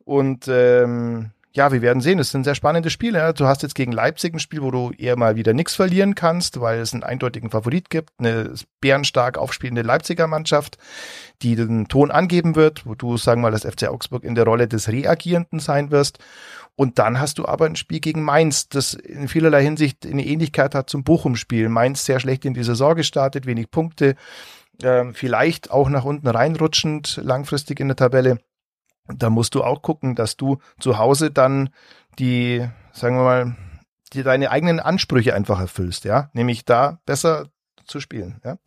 Und 0.06 0.48
ähm, 0.50 1.32
ja, 1.56 1.72
wir 1.72 1.84
werden 1.84 2.02
sehen. 2.02 2.18
Es 2.18 2.32
sind 2.32 2.46
sehr 2.46 2.56
spannende 2.56 2.90
Spiele. 2.90 3.32
Du 3.36 3.46
hast 3.46 3.62
jetzt 3.62 3.76
gegen 3.76 3.92
Leipzig 3.92 4.34
ein 4.34 4.40
Spiel, 4.40 4.64
wo 4.64 4.72
du 4.72 4.92
eher 4.98 5.16
mal 5.16 5.36
wieder 5.36 5.54
nichts 5.54 5.76
verlieren 5.76 6.16
kannst, 6.16 6.60
weil 6.60 6.80
es 6.80 6.94
einen 6.94 7.04
eindeutigen 7.04 7.52
Favorit 7.52 7.92
gibt. 7.92 8.10
Eine 8.18 8.56
bärenstark 8.82 9.38
aufspielende 9.38 9.84
Leipziger 9.84 10.26
Mannschaft, 10.26 10.80
die 11.44 11.56
den 11.56 11.88
Ton 11.88 12.10
angeben 12.10 12.56
wird, 12.56 12.88
wo 12.88 12.96
du, 12.96 13.18
sagen 13.18 13.42
wir 13.42 13.52
mal, 13.52 13.58
das 13.58 13.72
FC 13.72 13.88
Augsburg 13.88 14.24
in 14.24 14.34
der 14.34 14.46
Rolle 14.46 14.68
des 14.68 14.90
Reagierenden 14.90 15.60
sein 15.60 15.92
wirst. 15.92 16.18
Und 16.76 16.98
dann 16.98 17.20
hast 17.20 17.38
du 17.38 17.46
aber 17.46 17.68
ein 17.68 17.76
Spiel 17.76 18.00
gegen 18.00 18.24
Mainz, 18.24 18.68
das 18.68 18.96
in 18.96 19.28
vielerlei 19.28 19.62
Hinsicht 19.62 20.08
eine 20.08 20.26
Ähnlichkeit 20.26 20.74
hat 20.74 20.90
zum 20.90 21.04
Bochum-Spiel. 21.04 21.70
Mainz 21.70 22.04
sehr 22.04 22.20
schlecht 22.20 22.46
in 22.46 22.56
die 22.56 22.64
Saison 22.64 22.96
gestartet, 22.96 23.46
wenig 23.46 23.70
Punkte, 23.70 24.16
äh, 24.82 25.06
vielleicht 25.14 25.70
auch 25.70 25.88
nach 25.90 26.04
unten 26.04 26.28
reinrutschend 26.28 27.22
langfristig 27.24 27.80
in 27.80 27.90
der 27.90 27.96
Tabelle 27.96 28.40
da 29.08 29.30
musst 29.30 29.56
du 29.56 29.64
auch 29.64 29.82
gucken, 29.82 30.16
dass 30.16 30.38
du 30.38 30.58
zu 30.80 30.98
Hause 30.98 31.32
dann 31.32 31.70
die, 32.20 32.66
sagen 32.92 33.18
wir 33.18 33.24
mal, 33.24 33.56
die 34.14 34.24
deine 34.24 34.52
eigenen 34.52 34.80
Ansprüche 34.80 35.34
einfach 35.34 35.60
erfüllst, 35.60 36.06
ja, 36.06 36.30
nämlich 36.34 36.66
da 36.66 37.00
besser 37.06 37.48
zu 37.86 38.00
spielen, 38.00 38.40
ja. 38.44 38.58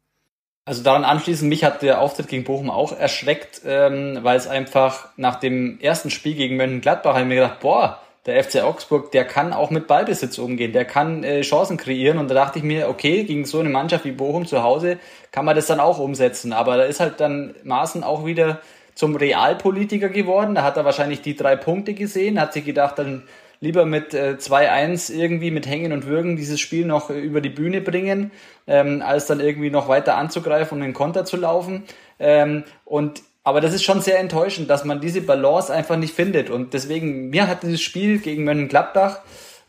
Also 0.68 0.82
daran 0.82 1.04
anschließend, 1.04 1.48
mich 1.48 1.62
hat 1.62 1.82
der 1.82 2.00
Auftritt 2.00 2.26
gegen 2.26 2.42
Bochum 2.42 2.70
auch 2.70 2.90
erschreckt, 2.90 3.62
ähm, 3.64 4.18
weil 4.22 4.36
es 4.36 4.48
einfach 4.48 5.10
nach 5.16 5.36
dem 5.36 5.78
ersten 5.78 6.10
Spiel 6.10 6.34
gegen 6.34 6.56
Mönchengladbach 6.56 7.12
habe 7.12 7.22
ich 7.22 7.28
mir 7.28 7.36
gedacht, 7.36 7.60
boah, 7.60 8.00
der 8.26 8.42
FC 8.42 8.62
Augsburg, 8.62 9.12
der 9.12 9.24
kann 9.24 9.52
auch 9.52 9.70
mit 9.70 9.86
Ballbesitz 9.86 10.38
umgehen, 10.38 10.72
der 10.72 10.84
kann 10.84 11.22
äh, 11.22 11.42
Chancen 11.42 11.76
kreieren. 11.76 12.18
Und 12.18 12.28
da 12.28 12.34
dachte 12.34 12.58
ich 12.58 12.64
mir, 12.64 12.88
okay, 12.88 13.22
gegen 13.22 13.44
so 13.44 13.60
eine 13.60 13.68
Mannschaft 13.68 14.04
wie 14.04 14.10
Bochum 14.10 14.44
zu 14.44 14.64
Hause 14.64 14.98
kann 15.30 15.44
man 15.44 15.54
das 15.54 15.66
dann 15.66 15.78
auch 15.78 16.00
umsetzen, 16.00 16.52
aber 16.52 16.76
da 16.76 16.82
ist 16.82 16.98
halt 16.98 17.20
dann 17.20 17.54
Maßen 17.62 18.02
auch 18.02 18.26
wieder 18.26 18.60
zum 18.96 19.14
Realpolitiker 19.14 20.08
geworden. 20.08 20.56
Da 20.56 20.64
hat 20.64 20.76
er 20.76 20.84
wahrscheinlich 20.84 21.20
die 21.20 21.36
drei 21.36 21.54
Punkte 21.54 21.94
gesehen, 21.94 22.40
hat 22.40 22.52
sich 22.52 22.64
gedacht, 22.64 22.98
dann 22.98 23.22
lieber 23.60 23.86
mit 23.86 24.14
äh, 24.14 24.36
2-1 24.38 25.12
irgendwie 25.14 25.50
mit 25.50 25.66
Hängen 25.68 25.92
und 25.92 26.06
Würgen 26.06 26.36
dieses 26.36 26.58
Spiel 26.58 26.86
noch 26.86 27.10
äh, 27.10 27.21
über 27.21 27.40
die 27.40 27.50
Bühne 27.50 27.80
bringen, 27.80 28.32
ähm, 28.66 29.02
als 29.02 29.26
dann 29.26 29.40
irgendwie 29.40 29.71
noch 29.71 29.88
weiter 29.88 30.16
anzugreifen 30.16 30.78
und 30.78 30.82
den 30.84 30.94
Konter 30.94 31.25
zu 31.25 31.36
laufen. 31.36 31.84
Ähm, 32.18 32.64
und 32.84 33.23
aber 33.44 33.60
das 33.60 33.75
ist 33.75 33.84
schon 33.84 34.00
sehr 34.00 34.18
enttäuschend, 34.18 34.68
dass 34.71 34.84
man 34.84 35.00
diese 35.00 35.21
Balance 35.21 35.73
einfach 35.73 35.97
nicht 35.97 36.14
findet. 36.14 36.50
Und 36.50 36.75
deswegen, 36.75 37.30
mir 37.30 37.47
hat 37.47 37.62
dieses 37.62 37.80
Spiel 37.80 38.18
gegen 38.18 38.42
Mönchengladbach 38.42 39.21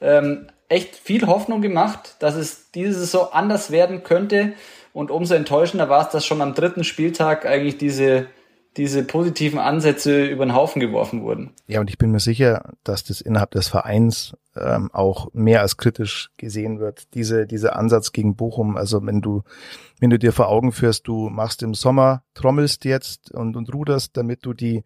ähm, 0.02 0.48
echt 0.68 0.96
viel 0.96 1.28
Hoffnung 1.28 1.62
gemacht, 1.62 2.16
dass 2.20 2.36
es 2.36 2.72
diese 2.72 2.94
Saison 2.94 3.28
anders 3.34 3.70
werden 3.70 4.04
könnte. 4.04 4.54
Und 4.94 5.12
umso 5.12 5.36
enttäuschender 5.36 5.90
war 5.90 6.02
es, 6.02 6.10
dass 6.10 6.26
schon 6.26 6.42
am 6.42 6.56
dritten 6.56 6.84
Spieltag 6.84 7.46
eigentlich 7.46 7.78
diese 7.78 8.26
diese 8.78 9.04
positiven 9.04 9.60
Ansätze 9.60 10.26
über 10.26 10.46
den 10.46 10.54
Haufen 10.54 10.80
geworfen 10.80 11.24
wurden. 11.24 11.52
Ja, 11.66 11.80
und 11.80 11.90
ich 11.90 11.98
bin 11.98 12.12
mir 12.12 12.20
sicher, 12.20 12.74
dass 12.84 13.04
das 13.04 13.22
innerhalb 13.22 13.52
des 13.52 13.68
Vereins 13.68 14.36
ähm, 14.56 14.90
auch 14.94 15.34
mehr 15.34 15.62
als 15.62 15.78
kritisch 15.78 16.30
gesehen 16.38 16.80
wird. 16.80 17.14
Diese, 17.16 17.48
dieser 17.48 17.76
Ansatz 17.76 18.12
gegen 18.12 18.36
Bochum, 18.36 18.78
also 18.78 19.06
wenn 19.06 19.22
du, 19.22 19.44
wenn 20.00 20.10
du 20.10 20.20
dir 20.20 20.32
vor 20.32 20.50
Augen 20.50 20.72
führst, 20.72 21.08
du 21.08 21.30
machst 21.30 21.64
im 21.64 21.74
Sommer, 21.74 22.24
trommelst 22.36 22.86
jetzt 22.86 23.32
und, 23.32 23.56
und 23.56 23.74
ruderst, 23.74 24.16
damit 24.16 24.46
du 24.46 24.54
die, 24.54 24.84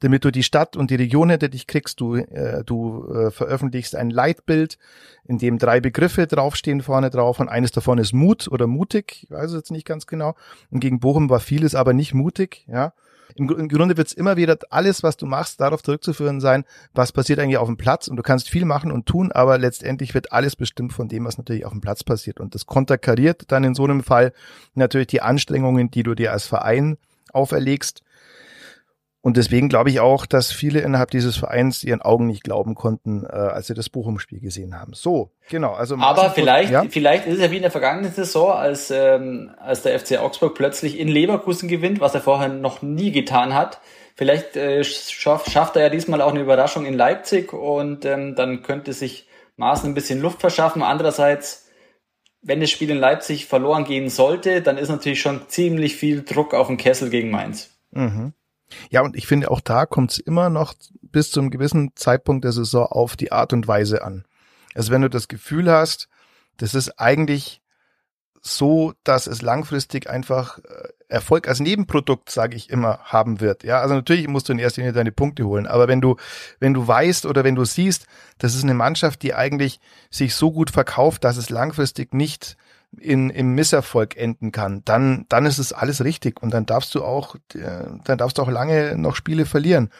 damit 0.00 0.24
du 0.24 0.30
die 0.30 0.44
Stadt 0.44 0.76
und 0.76 0.90
die 0.90 0.96
Region 0.96 1.30
hinter 1.30 1.48
dich 1.48 1.66
kriegst, 1.66 2.00
du, 2.00 2.14
äh, 2.14 2.62
du 2.64 3.08
äh, 3.12 3.30
veröffentlichst 3.30 3.96
ein 3.96 4.10
Leitbild, 4.10 4.78
in 5.24 5.38
dem 5.38 5.58
drei 5.58 5.80
Begriffe 5.80 6.26
draufstehen 6.26 6.80
vorne 6.80 7.10
drauf 7.10 7.40
und 7.40 7.48
eines 7.48 7.72
davon 7.72 7.98
ist 7.98 8.12
Mut 8.12 8.48
oder 8.50 8.66
mutig, 8.66 9.24
ich 9.24 9.30
weiß 9.30 9.50
es 9.50 9.56
jetzt 9.56 9.70
nicht 9.70 9.86
ganz 9.86 10.06
genau. 10.06 10.34
Und 10.70 10.80
gegen 10.80 11.00
Bochum 11.00 11.28
war 11.28 11.40
vieles 11.40 11.74
aber 11.74 11.92
nicht 11.92 12.14
mutig, 12.14 12.66
ja 12.68 12.92
im, 13.36 13.48
im 13.50 13.68
Grunde 13.68 13.96
wird 13.96 14.08
es 14.08 14.12
immer 14.12 14.36
wieder 14.36 14.58
alles, 14.70 15.02
was 15.02 15.16
du 15.16 15.26
machst, 15.26 15.60
darauf 15.60 15.82
zurückzuführen 15.82 16.40
sein, 16.40 16.64
was 16.94 17.12
passiert 17.12 17.38
eigentlich 17.38 17.58
auf 17.58 17.68
dem 17.68 17.76
Platz. 17.76 18.08
Und 18.08 18.16
du 18.16 18.22
kannst 18.22 18.48
viel 18.48 18.64
machen 18.64 18.92
und 18.92 19.06
tun, 19.06 19.32
aber 19.32 19.58
letztendlich 19.58 20.14
wird 20.14 20.32
alles 20.32 20.56
bestimmt 20.56 20.92
von 20.92 21.08
dem, 21.08 21.24
was 21.24 21.38
natürlich 21.38 21.64
auf 21.64 21.72
dem 21.72 21.80
Platz 21.80 22.04
passiert. 22.04 22.40
Und 22.40 22.54
das 22.54 22.66
konterkariert 22.66 23.44
dann 23.48 23.64
in 23.64 23.74
so 23.74 23.84
einem 23.84 24.02
Fall 24.02 24.32
natürlich 24.74 25.08
die 25.08 25.22
Anstrengungen, 25.22 25.90
die 25.90 26.02
du 26.02 26.14
dir 26.14 26.32
als 26.32 26.46
Verein 26.46 26.98
auferlegst. 27.32 28.02
Und 29.24 29.36
deswegen 29.36 29.68
glaube 29.68 29.88
ich 29.88 30.00
auch, 30.00 30.26
dass 30.26 30.50
viele 30.50 30.80
innerhalb 30.80 31.12
dieses 31.12 31.36
Vereins 31.36 31.84
ihren 31.84 32.02
Augen 32.02 32.26
nicht 32.26 32.42
glauben 32.42 32.74
konnten, 32.74 33.24
äh, 33.24 33.28
als 33.28 33.68
sie 33.68 33.74
das 33.74 33.88
Bochum-Spiel 33.88 34.40
gesehen 34.40 34.78
haben. 34.78 34.94
So, 34.94 35.30
genau. 35.48 35.74
Also 35.74 35.96
aber 35.96 36.30
vielleicht, 36.30 36.72
ja? 36.72 36.84
vielleicht 36.90 37.26
ist 37.26 37.34
es 37.36 37.40
ja 37.40 37.52
wie 37.52 37.56
in 37.56 37.62
der 37.62 37.70
vergangenen 37.70 38.10
Saison, 38.12 38.50
als 38.50 38.90
ähm, 38.90 39.52
als 39.58 39.82
der 39.82 39.98
FC 39.98 40.18
Augsburg 40.18 40.56
plötzlich 40.56 40.98
in 40.98 41.06
Leverkusen 41.06 41.68
gewinnt, 41.68 42.00
was 42.00 42.16
er 42.16 42.20
vorher 42.20 42.48
noch 42.48 42.82
nie 42.82 43.12
getan 43.12 43.54
hat. 43.54 43.80
Vielleicht 44.16 44.56
äh, 44.56 44.82
schaff, 44.82 45.48
schafft 45.48 45.76
er 45.76 45.82
ja 45.82 45.88
diesmal 45.88 46.20
auch 46.20 46.32
eine 46.32 46.40
Überraschung 46.40 46.84
in 46.84 46.94
Leipzig 46.94 47.52
und 47.52 48.04
ähm, 48.04 48.34
dann 48.34 48.64
könnte 48.64 48.92
sich 48.92 49.28
Maaßen 49.56 49.88
ein 49.88 49.94
bisschen 49.94 50.20
Luft 50.20 50.40
verschaffen. 50.40 50.82
Andererseits, 50.82 51.70
wenn 52.42 52.60
das 52.60 52.70
Spiel 52.70 52.90
in 52.90 52.98
Leipzig 52.98 53.46
verloren 53.46 53.84
gehen 53.84 54.08
sollte, 54.08 54.62
dann 54.62 54.78
ist 54.78 54.88
natürlich 54.88 55.20
schon 55.20 55.48
ziemlich 55.48 55.94
viel 55.94 56.24
Druck 56.24 56.54
auf 56.54 56.66
den 56.66 56.76
Kessel 56.76 57.08
gegen 57.08 57.30
Mainz. 57.30 57.70
Mhm. 57.92 58.32
Ja, 58.90 59.02
und 59.02 59.16
ich 59.16 59.26
finde, 59.26 59.50
auch 59.50 59.60
da 59.60 59.86
kommt 59.86 60.12
es 60.12 60.18
immer 60.18 60.50
noch 60.50 60.74
bis 61.00 61.30
zu 61.30 61.40
einem 61.40 61.50
gewissen 61.50 61.92
Zeitpunkt 61.94 62.44
der 62.44 62.52
Saison 62.52 62.86
auf 62.86 63.16
die 63.16 63.32
Art 63.32 63.52
und 63.52 63.68
Weise 63.68 64.04
an. 64.04 64.24
Also 64.74 64.92
wenn 64.92 65.02
du 65.02 65.10
das 65.10 65.28
Gefühl 65.28 65.70
hast, 65.70 66.08
das 66.56 66.74
ist 66.74 66.98
eigentlich 66.98 67.62
so, 68.42 68.92
dass 69.04 69.28
es 69.28 69.40
langfristig 69.40 70.10
einfach 70.10 70.58
äh, 70.58 70.88
Erfolg 71.08 71.46
als 71.46 71.60
Nebenprodukt, 71.60 72.30
sage 72.30 72.56
ich 72.56 72.70
immer, 72.70 72.98
haben 73.04 73.40
wird. 73.40 73.62
Ja, 73.62 73.80
also 73.80 73.94
natürlich 73.94 74.26
musst 74.26 74.48
du 74.48 74.52
in 74.52 74.58
erster 74.58 74.80
Linie 74.80 74.92
deine 74.92 75.12
Punkte 75.12 75.44
holen, 75.44 75.66
aber 75.66 75.86
wenn 75.86 76.00
du, 76.00 76.16
wenn 76.58 76.74
du 76.74 76.86
weißt 76.86 77.26
oder 77.26 77.44
wenn 77.44 77.54
du 77.54 77.64
siehst, 77.64 78.06
das 78.38 78.54
ist 78.54 78.64
eine 78.64 78.74
Mannschaft, 78.74 79.22
die 79.22 79.34
eigentlich 79.34 79.78
sich 80.10 80.34
so 80.34 80.50
gut 80.50 80.70
verkauft, 80.70 81.22
dass 81.22 81.36
es 81.36 81.50
langfristig 81.50 82.14
nicht 82.14 82.56
in, 82.98 83.30
im 83.30 83.54
Misserfolg 83.54 84.16
enden 84.16 84.52
kann, 84.52 84.82
dann, 84.84 85.26
dann 85.28 85.46
ist 85.46 85.58
es 85.58 85.72
alles 85.72 86.04
richtig 86.04 86.42
und 86.42 86.52
dann 86.52 86.66
darfst 86.66 86.94
du 86.94 87.04
auch, 87.04 87.36
äh, 87.54 87.84
dann 88.04 88.18
darfst 88.18 88.38
du 88.38 88.42
auch 88.42 88.50
lange 88.50 88.96
noch 88.96 89.16
Spiele 89.16 89.46
verlieren, 89.46 89.90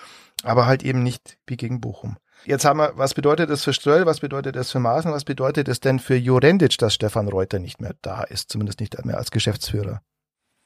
aber 0.42 0.66
halt 0.66 0.82
eben 0.82 1.02
nicht 1.02 1.38
wie 1.46 1.56
gegen 1.56 1.80
Bochum. 1.80 2.16
Jetzt 2.44 2.64
haben 2.64 2.78
wir, 2.78 2.92
was 2.96 3.14
bedeutet 3.14 3.50
das 3.50 3.62
für 3.62 3.72
Ströll, 3.72 4.04
was 4.04 4.20
bedeutet 4.20 4.56
das 4.56 4.72
für 4.72 4.80
Maaßen, 4.80 5.12
was 5.12 5.24
bedeutet 5.24 5.68
es 5.68 5.80
denn 5.80 6.00
für 6.00 6.16
Jorendic, 6.16 6.76
dass 6.78 6.94
Stefan 6.94 7.28
Reuter 7.28 7.60
nicht 7.60 7.80
mehr 7.80 7.94
da 8.02 8.22
ist, 8.24 8.50
zumindest 8.50 8.80
nicht 8.80 9.04
mehr 9.04 9.16
als 9.16 9.30
Geschäftsführer? 9.30 10.02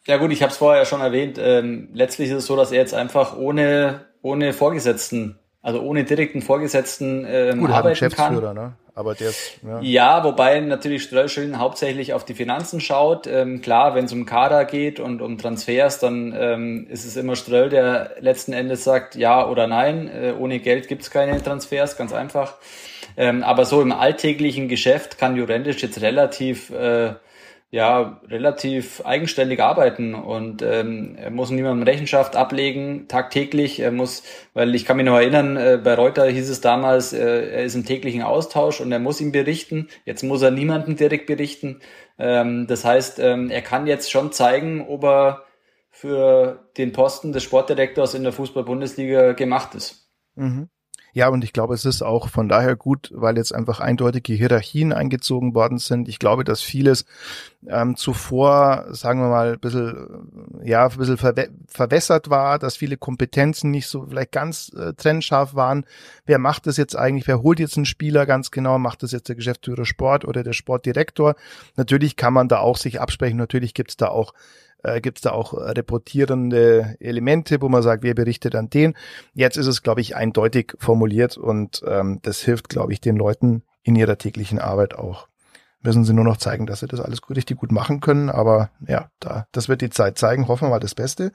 Ja 0.07 0.17
gut, 0.17 0.33
ich 0.33 0.43
habe 0.43 0.53
es 0.53 0.57
vorher 0.57 0.83
ja 0.83 0.87
schon 0.87 1.01
erwähnt. 1.01 1.37
Ähm, 1.39 1.89
letztlich 1.93 2.31
ist 2.31 2.37
es 2.37 2.47
so, 2.47 2.57
dass 2.57 2.71
er 2.71 2.79
jetzt 2.79 2.95
einfach 2.95 3.37
ohne 3.37 4.07
ohne 4.27 4.53
Vorgesetzten, 4.53 5.39
also 5.63 5.81
ohne 5.81 6.03
direkten 6.03 6.43
Vorgesetzten 6.43 7.25
ähm, 7.29 7.61
gut, 7.61 7.71
arbeiten 7.71 7.91
Geschäftsführer, 7.91 8.55
kann. 8.55 8.57
Ne? 8.57 8.77
Aber 8.97 9.15
der 9.15 9.29
ist, 9.29 9.59
ja. 9.63 9.81
ja, 9.83 10.25
wobei 10.25 10.59
natürlich 10.61 11.03
Ströscheln 11.03 11.59
hauptsächlich 11.59 12.15
auf 12.15 12.25
die 12.25 12.33
Finanzen 12.33 12.81
schaut. 12.81 13.27
Ähm, 13.27 13.61
klar, 13.61 13.95
wenn 13.95 14.07
es 14.07 14.13
um 14.15 14.25
Kader 14.25 14.65
geht 14.65 15.01
und 15.01 15.21
um 15.21 15.37
Transfers, 15.37 15.99
dann 15.99 16.35
ähm, 16.35 16.87
ist 16.89 17.05
es 17.05 17.15
immer 17.17 17.37
Ströll, 17.37 17.69
der 17.69 18.13
letzten 18.21 18.55
Endes 18.55 18.85
sagt 18.85 19.15
ja 19.15 19.47
oder 19.47 19.67
nein. 19.67 20.09
Äh, 20.09 20.33
ohne 20.33 20.61
Geld 20.61 20.89
gibt's 20.89 21.11
keine 21.11 21.43
Transfers, 21.43 21.99
ganz 21.99 22.15
einfach. 22.15 22.55
Ähm, 23.19 23.43
aber 23.43 23.67
so 23.67 23.83
im 23.83 23.93
alltäglichen 23.93 24.67
Geschäft 24.67 25.19
kann 25.19 25.37
Jurendic 25.37 25.83
jetzt 25.83 26.01
relativ 26.01 26.71
äh, 26.71 27.17
ja 27.71 28.21
relativ 28.29 29.03
eigenständig 29.05 29.61
arbeiten 29.61 30.15
und 30.15 30.63
ähm, 30.63 31.17
er 31.19 31.31
muss 31.31 31.51
niemandem 31.51 31.83
Rechenschaft 31.83 32.37
ablegen 32.37 33.09
tagtäglich. 33.09 33.81
Er 33.81 33.91
muss, 33.91 34.23
weil 34.55 34.75
ich 34.75 34.85
kann 34.85 34.97
mich 34.97 35.07
noch 35.07 35.17
erinnern, 35.17 35.57
äh, 35.57 35.81
bei 35.83 35.95
Reuter 35.95 36.27
hieß 36.27 36.49
es 36.49 36.61
damals, 36.61 37.13
äh, 37.13 37.51
er 37.51 37.65
ist 37.65 37.75
im 37.75 37.85
täglichen 37.85 38.23
Austausch 38.23 38.81
und 38.81 38.93
er 38.93 39.01
muss 39.01 39.21
ihm 39.21 39.33
berichten. 39.33 39.89
Jetzt 40.05 40.23
muss 40.23 40.43
er 40.43 40.53
niemanden 40.53 40.97
direkt 40.97 41.27
berichten. 41.27 41.81
Ähm, 42.19 42.67
das 42.69 42.85
heißt, 42.85 43.19
ähm, 43.19 43.51
er 43.51 43.63
kann 43.63 43.87
jetzt 43.87 44.11
schon 44.11 44.33
zeigen, 44.33 44.87
ob 44.87 45.05
er 45.05 45.43
für 45.91 46.69
den 46.77 46.93
Posten 46.93 47.33
des 47.33 47.43
Sportdirektors 47.43 48.15
in 48.15 48.23
der 48.23 48.33
Fußball-Bundesliga 48.33 49.33
gemacht 49.33 49.75
ist. 49.75 50.11
Mhm. 50.35 50.69
Ja, 51.17 51.29
und 51.29 51.43
ich 51.45 51.55
glaube, 51.55 51.73
es 51.73 51.87
ist 51.87 52.03
auch 52.03 52.29
von 52.29 52.47
daher 52.47 52.77
gut, 52.77 53.11
weil 53.15 53.39
jetzt 53.39 53.55
einfach 53.55 53.81
eindeutige 53.81 54.35
Hierarchien 54.35 54.93
eingezogen 54.93 55.55
worden 55.55 55.79
sind. 55.79 56.09
Ich 56.09 56.19
glaube, 56.19 56.45
dass 56.45 56.61
vieles 56.61 57.07
ähm, 57.67 57.97
zuvor, 57.97 58.85
sagen 58.91 59.21
wir 59.21 59.31
mal, 59.31 59.55
ein 59.55 59.59
bisschen, 59.59 60.61
ja, 60.63 60.87
ein 60.87 60.95
bisschen 60.95 61.17
verw 61.17 61.49
verwässert 61.69 62.29
war, 62.29 62.59
dass 62.59 62.77
viele 62.77 62.99
Kompetenzen 62.99 63.71
nicht 63.71 63.87
so 63.87 64.05
vielleicht 64.05 64.31
ganz 64.31 64.71
äh, 64.77 64.93
trennscharf 64.93 65.55
waren. 65.55 65.87
Wer 66.27 66.39
macht 66.39 66.67
das 66.67 66.77
jetzt 66.77 66.97
eigentlich? 66.97 67.27
Wer 67.27 67.41
holt 67.41 67.61
jetzt 67.61 67.79
einen 67.79 67.87
Spieler 67.87 68.27
ganz 68.27 68.51
genau? 68.51 68.79
Macht 68.79 69.03
das 69.03 69.13
jetzt 69.13 69.31
der 69.31 69.37
Geschäftsführer 69.37 69.87
Sport 69.87 70.27
oder 70.27 70.43
der 70.43 70.53
Sportdirektor? 70.53 71.35
Natürlich 71.77 72.17
kann 72.17 72.35
man 72.35 72.49
da 72.49 72.59
auch 72.59 72.77
sich 72.77 73.01
absprechen. 73.01 73.39
Natürlich 73.39 73.73
gibt 73.73 73.89
es 73.89 73.97
da 73.97 74.09
auch 74.09 74.35
äh, 74.83 75.01
gibt 75.01 75.19
es 75.19 75.23
da 75.23 75.33
auch 75.33 75.53
reportierende 75.55 76.97
Elemente, 77.01 77.61
wo 77.61 77.69
man 77.69 77.83
sagt, 77.83 78.03
wer 78.03 78.15
berichtet 78.15 78.55
an 78.55 78.71
den. 78.71 78.95
Jetzt 79.35 79.57
ist 79.57 79.67
es, 79.67 79.83
glaube 79.83 80.01
ich, 80.01 80.17
eindeutig 80.17 80.75
formuliert 80.79 81.37
und 81.37 81.83
ähm, 81.87 82.21
das 82.23 82.41
hilft, 82.41 82.69
glaube 82.69 82.93
ich, 82.93 83.01
den 83.01 83.17
Leuten 83.17 83.63
in 83.83 83.97
ihrer 83.97 84.19
täglichen 84.19 84.59
Arbeit 84.59 84.95
auch. 84.95 85.29
Müssen 85.83 86.05
sie 86.05 86.15
nur 86.15 86.25
noch 86.25 86.39
zeigen, 86.39 86.67
dass 86.67 86.81
sie 86.81 86.89
das 86.89 87.01
alles 87.01 87.23
gut, 87.23 87.37
richtig 87.37 87.59
gut 87.59 87.71
machen 87.71 88.01
können. 88.01 88.29
Aber 88.29 88.71
ja, 88.87 89.09
da, 89.21 89.47
das 89.53 89.69
wird 89.69 89.83
die 89.83 89.91
Zeit 89.91 90.19
zeigen. 90.19 90.49
Hoffen 90.49 90.67
wir 90.67 90.71
mal 90.71 90.81
das 90.81 90.97
Beste. 90.97 91.31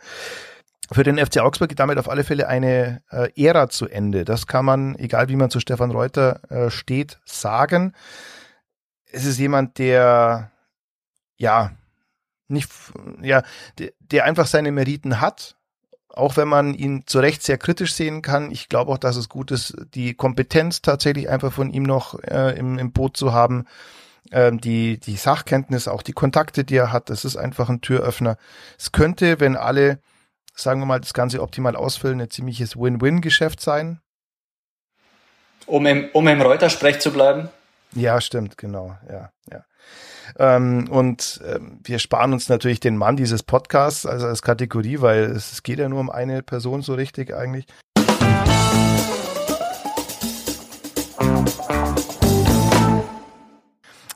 Für 0.92 1.04
den 1.04 1.18
FC 1.18 1.40
Augsburg 1.40 1.70
geht 1.70 1.80
damit 1.80 1.98
auf 1.98 2.10
alle 2.10 2.26
Fälle 2.26 2.50
eine 2.50 3.02
äh, 3.12 3.30
Ära 3.42 3.70
zu 3.70 3.88
Ende. 3.88 4.26
Das 4.26 4.48
kann 4.48 4.66
man, 4.66 4.96
egal 4.96 5.30
wie 5.30 5.38
man 5.38 5.50
zu 5.50 5.62
Stefan 5.62 5.92
Reuter 5.92 6.42
äh, 6.52 6.70
steht, 6.70 7.20
sagen. 7.24 7.94
Es 9.10 9.24
ist 9.24 9.40
jemand, 9.40 9.78
der 9.78 10.52
ja 11.38 11.72
nicht, 12.52 12.70
ja, 13.22 13.44
der, 13.78 13.92
der 14.00 14.26
einfach 14.26 14.48
seine 14.48 14.72
Meriten 14.72 15.22
hat, 15.22 15.56
auch 16.10 16.38
wenn 16.38 16.48
man 16.48 16.74
ihn 16.74 17.04
zu 17.06 17.20
Recht 17.20 17.44
sehr 17.44 17.58
kritisch 17.58 17.94
sehen 17.94 18.22
kann. 18.22 18.52
Ich 18.52 18.70
glaube 18.70 18.92
auch, 18.92 18.98
dass 18.98 19.16
es 19.16 19.30
gut 19.30 19.52
ist, 19.52 19.76
die 19.94 20.14
Kompetenz 20.14 20.82
tatsächlich 20.82 21.30
einfach 21.30 21.54
von 21.54 21.70
ihm 21.72 21.84
noch 21.84 22.22
äh, 22.24 22.58
im, 22.58 22.78
im 22.78 22.92
Boot 22.92 23.18
zu 23.18 23.34
haben. 23.34 23.66
Ähm, 24.32 24.62
die, 24.62 25.00
die 25.00 25.18
Sachkenntnis, 25.18 25.88
auch 25.88 26.04
die 26.04 26.14
Kontakte, 26.14 26.64
die 26.64 26.76
er 26.76 26.92
hat, 26.92 27.10
das 27.10 27.26
ist 27.26 27.38
einfach 27.38 27.70
ein 27.70 27.82
Türöffner. 27.82 28.38
Es 28.78 28.92
könnte, 28.92 29.40
wenn 29.40 29.58
alle, 29.58 30.00
sagen 30.54 30.80
wir 30.80 30.86
mal, 30.86 31.00
das 31.02 31.14
Ganze 31.14 31.42
optimal 31.42 31.76
ausfüllen, 31.76 32.22
ein 32.22 32.30
ziemliches 32.30 32.78
Win-Win-Geschäft 32.78 33.62
sein. 33.62 34.00
Um 35.66 35.86
im, 35.86 36.10
um 36.14 36.28
im 36.28 36.42
Reuter-Sprech 36.42 37.00
zu 37.00 37.12
bleiben? 37.12 37.50
Ja, 37.94 38.22
stimmt, 38.22 38.58
genau, 38.58 38.98
ja, 39.10 39.32
ja. 39.52 39.66
Ähm, 40.38 40.88
und 40.90 41.42
ähm, 41.46 41.80
wir 41.84 42.00
sparen 42.00 42.34
uns 42.34 42.50
natürlich 42.50 42.80
den 42.80 42.98
Mann 42.98 43.16
dieses 43.16 43.44
Podcasts, 43.44 44.06
also 44.06 44.28
als 44.28 44.42
Kategorie, 44.42 45.02
weil 45.02 45.24
es, 45.24 45.52
es 45.52 45.64
geht 45.64 45.80
ja 45.80 45.90
nur 45.90 46.00
um 46.00 46.10
eine 46.10 46.44
Person 46.44 46.82
so 46.82 46.94
richtig 46.94 47.34
eigentlich. 47.34 47.66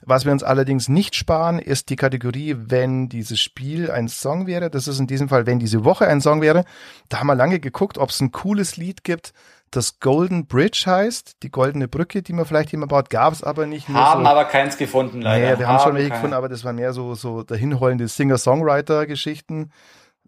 Was 0.08 0.24
wir 0.24 0.32
uns 0.32 0.44
allerdings 0.44 0.88
nicht 0.88 1.16
sparen, 1.16 1.58
ist 1.58 1.90
die 1.90 1.96
Kategorie, 1.96 2.56
wenn 2.58 3.10
dieses 3.10 3.40
Spiel 3.40 3.90
ein 3.90 4.08
Song 4.08 4.46
wäre. 4.46 4.70
Das 4.70 4.88
ist 4.88 5.00
in 5.00 5.08
diesem 5.08 5.30
Fall, 5.30 5.48
wenn 5.48 5.58
diese 5.58 5.84
Woche 5.84 6.08
ein 6.08 6.22
Song 6.22 6.42
wäre. 6.42 6.64
Da 7.10 7.20
haben 7.20 7.28
wir 7.28 7.34
lange 7.34 7.60
geguckt, 7.60 7.98
ob 7.98 8.12
es 8.12 8.22
ein 8.22 8.32
cooles 8.32 8.78
Lied 8.78 9.04
gibt, 9.04 9.34
das 9.76 10.00
Golden 10.00 10.48
Bridge 10.48 10.84
heißt, 10.86 11.44
die 11.44 11.52
goldene 11.52 11.88
Brücke, 11.88 12.22
die 12.22 12.34
man 12.34 12.46
vielleicht 12.46 12.72
immer 12.74 12.88
baut, 12.88 13.10
gab 13.10 13.34
es 13.34 13.44
aber 13.44 13.66
nicht. 13.66 13.90
Haben 13.90 14.24
so, 14.24 14.30
aber 14.30 14.46
keins 14.46 14.78
gefunden, 14.78 15.22
leider. 15.22 15.46
Naja, 15.46 15.60
wir 15.60 15.68
haben, 15.68 15.78
haben 15.78 15.84
schon 15.84 15.96
welche 15.96 16.12
gefunden, 16.12 16.34
aber 16.34 16.50
das 16.50 16.64
waren 16.64 16.76
mehr 16.78 16.94
so, 16.94 17.16
so 17.16 17.44
dahinrollende 17.44 18.08
Singer-Songwriter-Geschichten. 18.08 19.72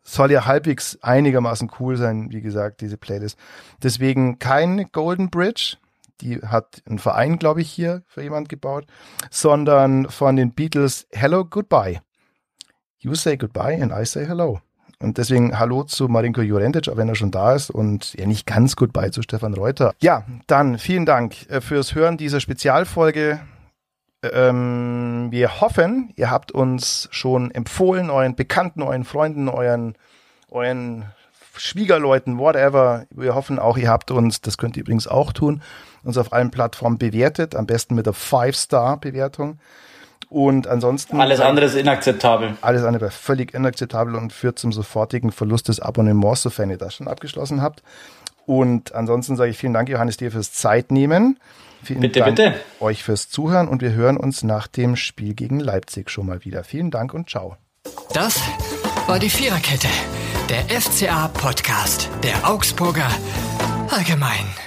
Soll 0.04 0.32
ja 0.32 0.46
halbwegs 0.46 0.98
einigermaßen 1.02 1.72
cool 1.80 1.98
sein, 1.98 2.32
wie 2.32 2.42
gesagt, 2.42 2.82
diese 2.82 2.98
Playlist. 2.98 3.38
Deswegen 3.84 4.40
kein 4.40 4.90
Golden 4.92 5.30
Bridge, 5.30 5.78
die 6.22 6.40
hat 6.42 6.82
ein 6.90 7.00
Verein, 7.00 7.40
glaube 7.40 7.62
ich, 7.62 7.72
hier 7.72 8.04
für 8.08 8.24
jemand 8.24 8.50
gebaut, 8.50 8.86
sondern 9.30 10.10
von 10.10 10.36
den 10.36 10.54
Beatles 10.54 11.08
Hello 11.12 11.46
Goodbye. 11.46 12.02
You 13.00 13.16
say 13.16 13.38
goodbye 13.38 13.82
and 13.82 13.92
I 13.92 14.06
say 14.06 14.26
hello. 14.26 14.60
Und 15.00 15.20
deswegen 15.20 15.60
Hallo 15.60 15.84
zu 15.84 16.08
Marinko 16.08 16.42
Jurentic, 16.42 16.90
auch 16.90 16.98
wenn 16.98 17.08
er 17.08 17.16
schon 17.16 17.30
da 17.30 17.54
ist 17.54 17.70
und 17.70 18.14
ja 18.16 18.26
nicht 18.26 18.48
ganz 18.48 18.76
gut 18.76 18.94
bei 18.94 19.10
zu 19.10 19.22
Stefan 19.22 19.54
Reuter. 19.54 19.94
Ja, 20.00 20.24
dann 20.48 20.80
vielen 20.80 21.06
Dank 21.06 21.48
äh, 21.50 21.62
fürs 21.62 21.94
Hören 21.94 22.18
dieser 22.18 22.40
Spezialfolge. 22.40 23.40
Ähm, 24.24 25.28
wir 25.30 25.62
hoffen, 25.62 26.12
ihr 26.16 26.32
habt 26.32 26.52
uns 26.52 27.08
schon 27.12 27.52
empfohlen, 27.52 28.10
euren 28.10 28.36
Bekannten, 28.36 28.82
euren 28.82 29.04
Freunden, 29.04 29.50
euren, 29.50 29.94
euren 30.50 31.06
Schwiegerleuten, 31.56 32.40
whatever. 32.40 33.06
Wir 33.12 33.36
hoffen 33.36 33.60
auch, 33.60 33.78
ihr 33.78 33.90
habt 33.90 34.10
uns, 34.10 34.42
das 34.42 34.58
könnt 34.58 34.78
ihr 34.78 34.82
übrigens 34.82 35.08
auch 35.08 35.32
tun, 35.32 35.62
uns 36.04 36.18
auf 36.18 36.34
allen 36.34 36.50
Plattformen 36.50 36.98
bewertet, 36.98 37.56
am 37.56 37.68
besten 37.68 37.94
mit 37.94 38.08
der 38.08 38.14
Five-Star-Bewertung. 38.14 39.60
Und 40.30 40.68
ansonsten. 40.68 41.20
Alles 41.20 41.40
andere 41.40 41.68
ist 41.68 41.76
inakzeptabel. 41.76 42.58
Alles 42.62 42.84
andere 42.84 43.02
wäre 43.02 43.12
völlig 43.12 43.54
inakzeptabel 43.54 44.16
und 44.16 44.34
führt 44.34 44.60
zum 44.60 44.74
sofortigen 44.74 45.32
Verlust 45.32 45.70
des 45.70 45.80
Abonnements, 45.80 46.42
sofern 46.42 46.70
ihr 46.70 46.78
das 46.78 46.96
schon 46.96 47.08
abgeschlossen 47.08 47.62
habt. 47.62 47.82
Und 48.46 48.94
ansonsten 48.94 49.36
sage 49.36 49.52
ich 49.52 49.58
vielen 49.58 49.74
Dank, 49.74 49.90
Johannes, 49.90 50.18
dir 50.18 50.32
fürs 50.32 50.54
Zeitnehmen. 50.54 51.40
Vielen 51.84 52.02
bitte, 52.02 52.20
Dank 52.20 52.36
bitte. 52.36 52.56
euch 52.80 53.04
fürs 53.04 53.30
Zuhören 53.30 53.68
und 53.68 53.82
wir 53.82 53.92
hören 53.92 54.18
uns 54.18 54.44
nach 54.44 54.68
dem 54.68 54.96
Spiel 54.96 55.34
gegen 55.34 55.60
Leipzig 55.60 56.10
schon 56.10 56.26
mal 56.26 56.44
wieder. 56.44 56.64
Vielen 56.64 56.92
Dank 56.92 57.14
und 57.14 57.30
ciao. 57.30 57.56
Das 58.14 58.42
war 59.06 59.20
die 59.20 59.30
Viererkette, 59.30 59.88
der 60.50 60.82
FCA-Podcast 60.82 62.10
der 62.24 62.50
Augsburger 62.50 63.10
Allgemein. 63.90 64.67